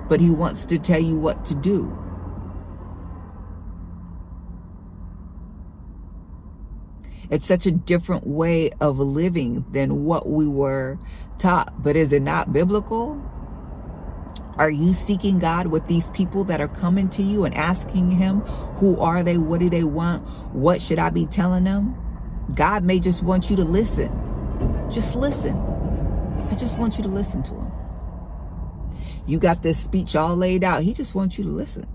but 0.10 0.20
he 0.20 0.32
wants 0.32 0.66
to 0.66 0.80
tell 0.80 1.00
you 1.00 1.16
what 1.16 1.46
to 1.46 1.56
do. 1.56 1.98
It's 7.30 7.46
such 7.46 7.66
a 7.66 7.72
different 7.72 8.28
way 8.28 8.72
of 8.82 9.00
living 9.00 9.66
than 9.72 10.06
what 10.06 10.30
we 10.30 10.48
were 10.48 11.00
taught. 11.40 11.84
But 11.84 11.96
is 11.96 12.14
it 12.14 12.22
not 12.22 12.54
biblical? 12.54 13.22
Are 14.58 14.70
you 14.70 14.94
seeking 14.94 15.40
God 15.40 15.68
with 15.68 15.88
these 15.88 16.12
people 16.12 16.44
that 16.46 16.62
are 16.62 16.68
coming 16.68 17.10
to 17.12 17.24
you 17.24 17.46
and 17.46 17.56
asking 17.56 18.12
Him, 18.12 18.42
who 18.80 19.00
are 19.00 19.24
they? 19.24 19.38
What 19.38 19.60
do 19.60 19.70
they 19.70 19.84
want? 19.84 20.24
What 20.54 20.82
should 20.82 21.00
I 21.00 21.10
be 21.10 21.26
telling 21.26 21.64
them? 21.64 21.96
God 22.54 22.84
may 22.84 23.00
just 23.00 23.24
want 23.24 23.50
you 23.50 23.56
to 23.56 23.64
listen. 23.64 24.12
Just 24.92 25.16
listen. 25.16 25.58
I 26.50 26.56
just 26.56 26.78
want 26.78 26.98
you 26.98 27.04
to 27.04 27.10
listen 27.10 27.44
to 27.44 27.52
Him. 27.52 27.72
You 29.26 29.40
got 29.40 29.64
this 29.64 29.80
speech 29.80 30.16
all 30.16 30.36
laid 30.36 30.64
out. 30.64 30.84
He 30.84 30.94
just 30.94 31.16
wants 31.16 31.38
you 31.38 31.46
to 31.46 31.50
listen. 31.52 31.88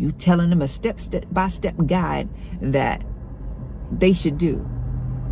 You 0.00 0.12
telling 0.12 0.48
them 0.48 0.62
a 0.62 0.68
step, 0.68 0.98
step 0.98 1.26
by 1.30 1.48
step 1.48 1.74
guide 1.86 2.30
that 2.62 3.04
they 3.92 4.14
should 4.14 4.38
do. 4.38 4.66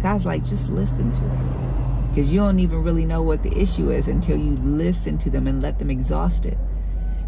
God's 0.03 0.27
like, 0.27 0.45
just 0.45 0.69
listen 0.69 1.11
to 1.11 1.21
them. 1.23 2.11
Because 2.11 2.31
you 2.31 2.41
don't 2.41 2.61
even 2.61 2.83
really 2.83 3.07
know 3.07 3.23
what 3.23 3.43
the 3.43 3.59
issue 3.59 3.91
is 3.91 4.09
until 4.09 4.37
you 4.37 4.51
listen 4.57 5.17
to 5.19 5.31
them 5.31 5.47
and 5.47 5.63
let 5.63 5.79
them 5.79 5.89
exhaust 5.89 6.45
it. 6.45 6.59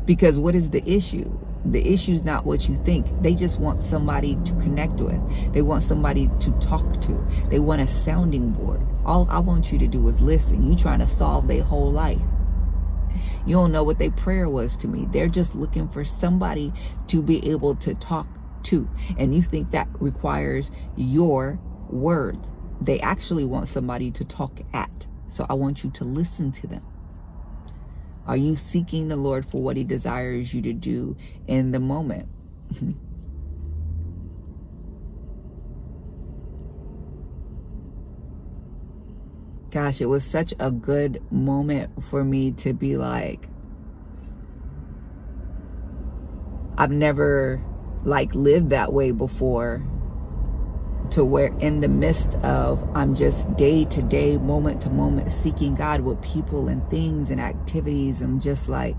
Because 0.05 0.37
what 0.37 0.55
is 0.55 0.68
the 0.68 0.87
issue? 0.87 1.33
The 1.64 1.81
issue 1.90 2.12
is 2.12 2.24
not 2.24 2.44
what 2.44 2.68
you 2.68 2.76
think. 2.85 3.07
They 3.22 3.35
just 3.35 3.59
want 3.59 3.83
somebody 3.83 4.37
to 4.44 4.53
connect 4.57 5.00
with. 5.00 5.55
They 5.55 5.62
want 5.62 5.83
somebody 5.83 6.29
to 6.40 6.50
talk 6.61 7.00
to. 7.00 7.26
They 7.48 7.59
want 7.59 7.81
a 7.81 7.87
sounding 7.87 8.50
board. 8.50 8.87
All 9.07 9.26
I 9.31 9.38
want 9.38 9.72
you 9.72 9.79
to 9.79 9.87
do 9.87 10.07
is 10.09 10.20
listen. 10.20 10.70
You 10.70 10.76
trying 10.76 10.98
to 10.98 11.07
solve 11.07 11.48
their 11.48 11.62
whole 11.62 11.90
life. 11.90 12.20
You 13.46 13.55
don't 13.55 13.72
know 13.72 13.83
what 13.83 13.98
their 13.98 14.11
prayer 14.11 14.48
was 14.48 14.76
to 14.79 14.88
me. 14.88 15.07
They're 15.11 15.29
just 15.29 15.55
looking 15.55 15.88
for 15.88 16.05
somebody 16.05 16.72
to 17.09 17.22
be 17.22 17.50
able 17.50 17.74
to 17.76 17.94
talk 17.94 18.26
to. 18.64 18.88
And 19.18 19.35
you 19.35 19.42
think 19.42 19.70
that 19.70 19.88
requires 20.00 20.70
your 20.96 21.59
words. 21.88 22.50
They 22.81 23.00
actually 23.00 23.44
want 23.44 23.68
somebody 23.68 24.11
to 24.12 24.24
talk 24.24 24.61
at. 24.72 25.07
So 25.29 25.46
I 25.48 25.55
want 25.55 25.85
you 25.85 25.90
to 25.90 26.05
listen 26.05 26.53
to 26.53 26.66
them. 26.66 26.83
Are 28.26 28.37
you 28.37 28.57
seeking 28.57 29.09
the 29.09 29.16
Lord 29.16 29.48
for 29.48 29.61
what 29.62 29.76
he 29.76 29.85
desires 29.85 30.53
you 30.55 30.62
to 30.62 30.72
do 30.72 31.16
in 31.46 31.72
the 31.72 31.81
moment? 31.81 32.29
Gosh, 39.70 40.00
it 40.00 40.06
was 40.06 40.24
such 40.24 40.52
a 40.59 40.70
good 40.72 41.22
moment 41.30 42.04
for 42.04 42.24
me 42.24 42.50
to 42.52 42.72
be 42.72 42.96
like, 42.96 43.48
I've 46.76 46.90
never 46.90 47.62
like 48.04 48.35
lived 48.35 48.70
that 48.70 48.92
way 48.92 49.11
before 49.12 49.85
to 51.11 51.24
where 51.24 51.54
in 51.59 51.80
the 51.80 51.88
midst 51.88 52.35
of 52.37 52.88
I'm 52.94 53.14
just 53.14 53.54
day 53.56 53.85
to 53.87 54.02
day, 54.02 54.38
moment 54.38 54.80
to 54.83 54.90
moment 54.90 55.30
seeking 55.30 55.74
God 55.74 56.00
with 56.00 56.20
people 56.20 56.68
and 56.68 56.88
things 56.90 57.30
and 57.30 57.40
activities 57.40 58.20
and 58.20 58.40
just 58.40 58.68
like 58.68 58.96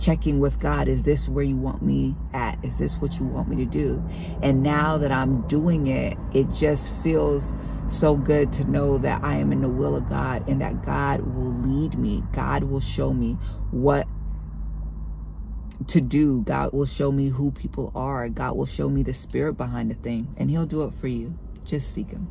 checking 0.00 0.40
with 0.40 0.58
God, 0.60 0.88
is 0.88 1.02
this 1.02 1.28
where 1.28 1.44
you 1.44 1.56
want 1.56 1.82
me 1.82 2.16
at? 2.32 2.62
Is 2.64 2.78
this 2.78 2.96
what 2.96 3.18
you 3.18 3.26
want 3.26 3.48
me 3.48 3.56
to 3.56 3.66
do? 3.66 4.02
And 4.42 4.62
now 4.62 4.98
that 4.98 5.12
I'm 5.12 5.46
doing 5.48 5.86
it, 5.86 6.16
it 6.32 6.50
just 6.52 6.92
feels 7.02 7.54
so 7.88 8.16
good 8.16 8.52
to 8.52 8.64
know 8.64 8.98
that 8.98 9.22
I 9.24 9.36
am 9.36 9.52
in 9.52 9.60
the 9.60 9.68
will 9.68 9.96
of 9.96 10.08
God 10.08 10.46
and 10.48 10.60
that 10.60 10.84
God 10.84 11.20
will 11.20 11.52
lead 11.52 11.98
me. 11.98 12.22
God 12.32 12.64
will 12.64 12.80
show 12.80 13.12
me 13.12 13.38
what 13.70 14.06
to 15.86 16.00
do. 16.00 16.42
God 16.42 16.72
will 16.72 16.86
show 16.86 17.10
me 17.10 17.28
who 17.28 17.50
people 17.50 17.92
are. 17.94 18.28
God 18.28 18.56
will 18.56 18.66
show 18.66 18.88
me 18.88 19.02
the 19.02 19.14
spirit 19.14 19.54
behind 19.54 19.90
the 19.90 19.94
thing, 19.94 20.34
and 20.36 20.50
He'll 20.50 20.66
do 20.66 20.82
it 20.84 20.94
for 20.94 21.08
you. 21.08 21.38
Just 21.64 21.94
seek 21.94 22.10
Him. 22.10 22.28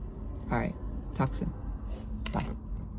All 0.51 0.59
right. 0.59 0.75
Talk 1.15 1.33
soon. 1.33 1.51
Bye. 2.31 2.45